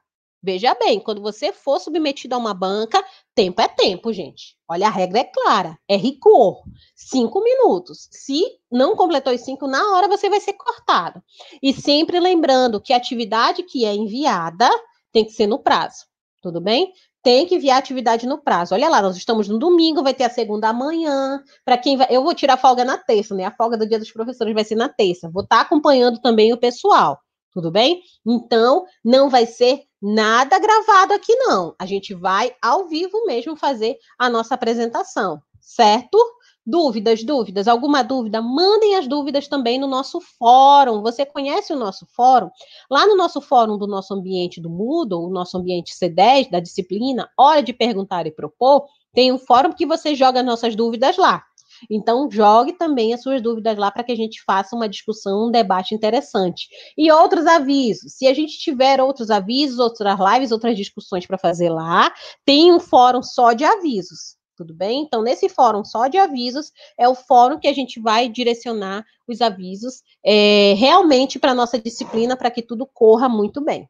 [0.47, 4.57] Veja bem, quando você for submetido a uma banca, tempo é tempo, gente.
[4.71, 6.63] Olha, a regra é clara, é rigor.
[6.95, 8.07] Cinco minutos.
[8.13, 11.21] Se não completou os cinco, na hora você vai ser cortado.
[11.61, 14.71] E sempre lembrando que a atividade que é enviada
[15.11, 16.05] tem que ser no prazo.
[16.41, 16.93] Tudo bem?
[17.25, 18.73] Tem que enviar atividade no prazo.
[18.73, 21.43] Olha lá, nós estamos no domingo, vai ter a segunda amanhã.
[21.65, 23.47] Para quem vai, eu vou tirar folga na terça, né?
[23.47, 25.29] A folga do Dia dos Professores vai ser na terça.
[25.29, 27.19] Vou estar tá acompanhando também o pessoal.
[27.57, 28.03] Tudo bem?
[28.27, 31.75] Então, não vai ser nada gravado aqui, não.
[31.79, 36.19] A gente vai ao vivo mesmo fazer a nossa apresentação, certo?
[36.67, 37.67] Dúvidas, dúvidas?
[37.67, 38.43] Alguma dúvida?
[38.43, 41.01] Mandem as dúvidas também no nosso fórum.
[41.01, 42.51] Você conhece o nosso fórum?
[42.91, 47.31] Lá no nosso fórum do nosso ambiente do Moodle, o nosso ambiente C10 da disciplina,
[47.39, 48.85] Hora de Perguntar e Propor,
[49.15, 51.43] tem um fórum que você joga nossas dúvidas lá.
[51.91, 55.51] Então, jogue também as suas dúvidas lá para que a gente faça uma discussão, um
[55.51, 56.69] debate interessante.
[56.97, 58.15] E outros avisos.
[58.15, 62.13] Se a gente tiver outros avisos, outras lives, outras discussões para fazer lá,
[62.45, 64.37] tem um fórum só de avisos.
[64.57, 65.03] Tudo bem?
[65.03, 69.43] Então, nesse fórum só de avisos, é o fórum que a gente vai direcionar os
[69.43, 73.87] avisos é, realmente para a nossa disciplina, para que tudo corra muito bem.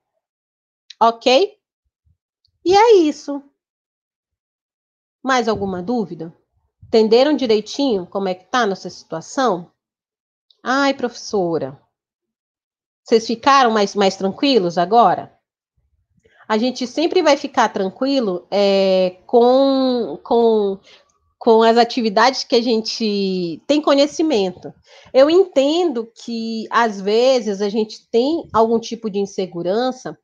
[1.00, 1.56] Ok?
[2.64, 3.40] E é isso.
[5.22, 6.36] Mais alguma dúvida?
[6.86, 9.70] Entenderam direitinho como é que tá nossa situação?
[10.62, 11.80] Ai, professora,
[13.04, 15.32] vocês ficaram mais, mais tranquilos agora?
[16.48, 20.78] A gente sempre vai ficar tranquilo é, com, com,
[21.38, 24.72] com as atividades que a gente tem conhecimento.
[25.12, 30.16] Eu entendo que, às vezes, a gente tem algum tipo de insegurança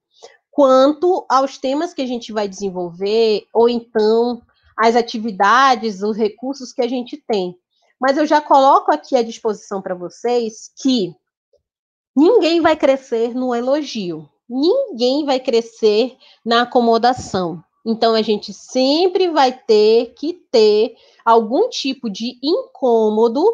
[0.50, 4.42] quanto aos temas que a gente vai desenvolver, ou então
[4.76, 7.56] as atividades, os recursos que a gente tem.
[8.00, 11.14] Mas eu já coloco aqui à disposição para vocês que
[12.16, 17.62] ninguém vai crescer no elogio, ninguém vai crescer na acomodação.
[17.84, 23.44] Então a gente sempre vai ter que ter algum tipo de incômodo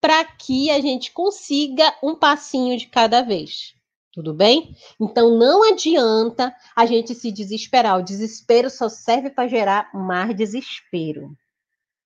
[0.00, 3.74] para que a gente consiga um passinho de cada vez.
[4.18, 4.74] Tudo bem?
[5.00, 8.00] Então não adianta a gente se desesperar.
[8.00, 11.30] O desespero só serve para gerar mais desespero.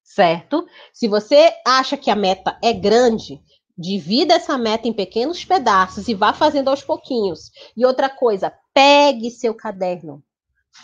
[0.04, 0.66] Certo?
[0.92, 3.40] Se você acha que a meta é grande,
[3.78, 7.50] divida essa meta em pequenos pedaços e vá fazendo aos pouquinhos.
[7.74, 10.22] E outra coisa, pegue seu caderno.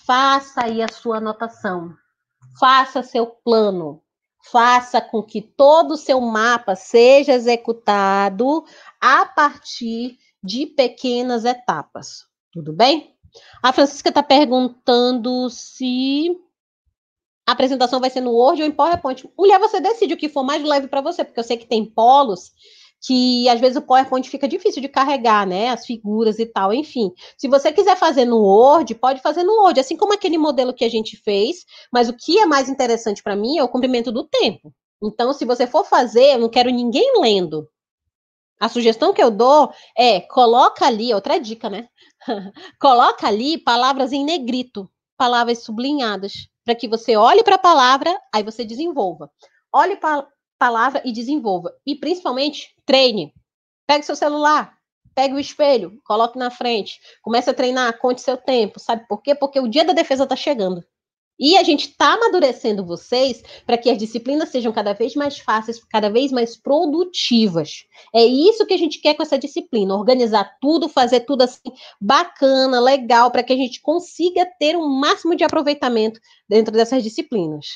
[0.07, 1.93] Faça aí a sua anotação.
[2.59, 4.03] Faça seu plano.
[4.51, 8.65] Faça com que todo o seu mapa seja executado
[8.99, 12.27] a partir de pequenas etapas.
[12.53, 13.15] Tudo bem?
[13.63, 16.37] A Francisca está perguntando se
[17.47, 19.29] a apresentação vai ser no Word ou em PowerPoint.
[19.37, 21.85] Mulher, você decide o que for mais leve para você, porque eu sei que tem
[21.85, 22.53] polos
[23.01, 25.69] que às vezes o PowerPoint fica difícil de carregar, né?
[25.69, 27.13] As figuras e tal, enfim.
[27.37, 30.85] Se você quiser fazer no Word, pode fazer no Word, assim como aquele modelo que
[30.85, 34.25] a gente fez, mas o que é mais interessante para mim é o comprimento do
[34.25, 34.73] tempo.
[35.03, 37.69] Então, se você for fazer, eu não quero ninguém lendo.
[38.61, 41.89] A sugestão que eu dou é coloca ali, outra dica, né?
[42.81, 48.43] coloca ali palavras em negrito, palavras sublinhadas, para que você olhe para a palavra, aí
[48.43, 49.31] você desenvolva.
[49.73, 50.27] Olhe para a
[50.59, 51.73] palavra e desenvolva.
[51.87, 53.33] E principalmente, treine.
[53.87, 54.77] Pegue seu celular,
[55.15, 58.79] pegue o espelho, coloque na frente, comece a treinar, conte seu tempo.
[58.79, 59.35] Sabe por quê?
[59.35, 60.85] Porque o dia da defesa está chegando.
[61.39, 65.83] E a gente está amadurecendo vocês para que as disciplinas sejam cada vez mais fáceis,
[65.85, 67.85] cada vez mais produtivas.
[68.13, 71.71] É isso que a gente quer com essa disciplina: organizar tudo, fazer tudo assim
[72.01, 77.67] bacana, legal, para que a gente consiga ter um máximo de aproveitamento dentro dessas disciplinas.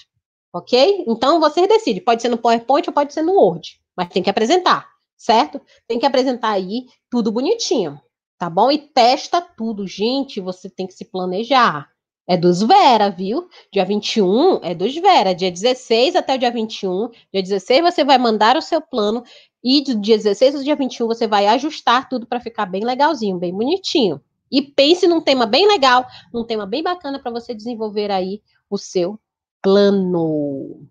[0.52, 1.04] Ok?
[1.06, 4.30] Então vocês decidem: pode ser no PowerPoint ou pode ser no Word, mas tem que
[4.30, 5.60] apresentar, certo?
[5.86, 8.00] Tem que apresentar aí tudo bonitinho,
[8.36, 8.72] tá bom?
[8.72, 10.40] E testa tudo, gente.
[10.40, 11.91] Você tem que se planejar.
[12.32, 13.46] É dos Vera, viu?
[13.70, 15.34] Dia 21 é dos Vera.
[15.34, 17.10] Dia 16 até o dia 21.
[17.30, 19.22] Dia 16 você vai mandar o seu plano.
[19.62, 23.38] E do dia 16 ao dia 21 você vai ajustar tudo para ficar bem legalzinho,
[23.38, 24.18] bem bonitinho.
[24.50, 28.78] E pense num tema bem legal, num tema bem bacana para você desenvolver aí o
[28.78, 29.20] seu
[29.60, 30.88] plano.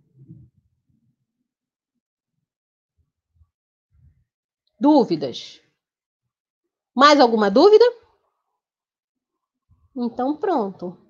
[4.79, 5.59] Dúvidas?
[6.93, 7.85] Mais alguma dúvida?
[9.95, 11.01] Então, pronto.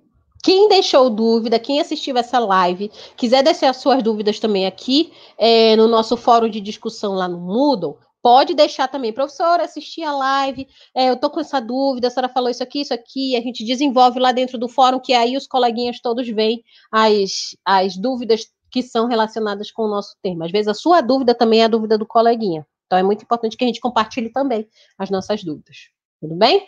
[0.44, 5.88] Quem deixou dúvida, quem assistiu essa live, quiser deixar suas dúvidas também aqui é, no
[5.88, 9.14] nosso fórum de discussão lá no Moodle, pode deixar também.
[9.14, 12.82] Professora, assisti a live, é, eu tô com essa dúvida, a senhora falou isso aqui,
[12.82, 16.64] isso aqui, a gente desenvolve lá dentro do fórum, que aí os coleguinhas todos veem
[16.92, 20.46] as, as dúvidas que são relacionadas com o nosso tema.
[20.46, 22.66] Às vezes a sua dúvida também é a dúvida do coleguinha.
[22.88, 24.68] Então é muito importante que a gente compartilhe também
[24.98, 25.90] as nossas dúvidas.
[26.20, 26.68] Tudo bem?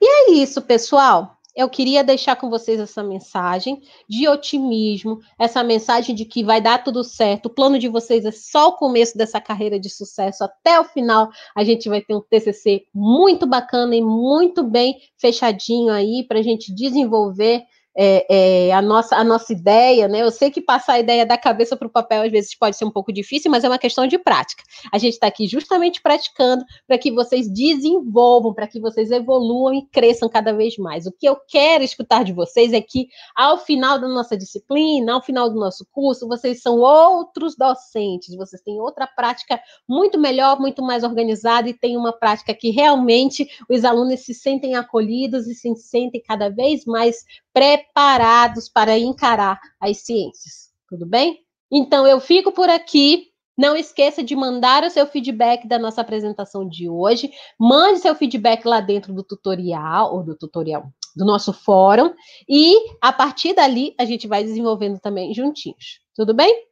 [0.00, 6.14] E é isso, pessoal eu queria deixar com vocês essa mensagem de otimismo, essa mensagem
[6.14, 7.46] de que vai dar tudo certo.
[7.46, 10.44] O plano de vocês é só o começo dessa carreira de sucesso.
[10.44, 15.92] Até o final, a gente vai ter um TCC muito bacana e muito bem fechadinho
[15.92, 17.64] aí para a gente desenvolver
[18.00, 20.22] é, é, a, nossa, a nossa ideia, né?
[20.22, 22.84] Eu sei que passar a ideia da cabeça para o papel às vezes pode ser
[22.84, 24.62] um pouco difícil, mas é uma questão de prática.
[24.92, 29.86] A gente está aqui justamente praticando para que vocês desenvolvam, para que vocês evoluam e
[29.86, 31.06] cresçam cada vez mais.
[31.06, 35.20] O que eu quero escutar de vocês é que, ao final da nossa disciplina, ao
[35.20, 40.82] final do nosso curso, vocês são outros docentes, vocês têm outra prática muito melhor, muito
[40.82, 45.74] mais organizada e têm uma prática que realmente os alunos se sentem acolhidos e se
[45.74, 47.24] sentem cada vez mais
[47.58, 50.70] preparados para encarar as ciências.
[50.88, 51.40] Tudo bem?
[51.72, 53.32] Então eu fico por aqui.
[53.58, 57.32] Não esqueça de mandar o seu feedback da nossa apresentação de hoje.
[57.58, 62.14] Mande seu feedback lá dentro do tutorial, ou do tutorial, do nosso fórum.
[62.48, 66.00] E a partir dali a gente vai desenvolvendo também juntinhos.
[66.14, 66.64] Tudo bem?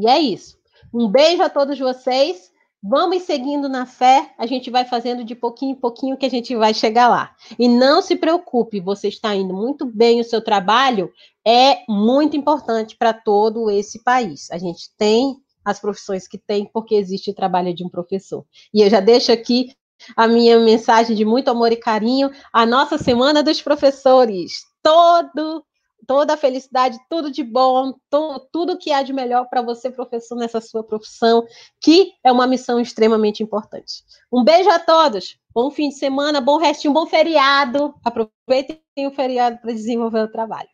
[0.00, 0.56] E é isso.
[0.94, 2.50] Um beijo a todos vocês.
[2.84, 6.56] Vamos seguindo na fé, a gente vai fazendo de pouquinho em pouquinho que a gente
[6.56, 7.32] vai chegar lá.
[7.56, 11.08] E não se preocupe, você está indo muito bem, o seu trabalho
[11.46, 14.50] é muito importante para todo esse país.
[14.50, 18.44] A gente tem as profissões que tem, porque existe o trabalho de um professor.
[18.74, 19.72] E eu já deixo aqui
[20.16, 24.64] a minha mensagem de muito amor e carinho, a nossa Semana dos Professores.
[24.82, 25.64] Todo
[26.06, 30.36] toda a felicidade, tudo de bom, to, tudo que há de melhor para você, professor,
[30.36, 31.46] nessa sua profissão,
[31.80, 34.02] que é uma missão extremamente importante.
[34.32, 37.94] Um beijo a todos, bom fim de semana, bom restinho, bom feriado.
[38.04, 40.68] Aproveitem o feriado para desenvolver o trabalho.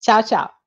[0.00, 0.57] Tchau, tchau.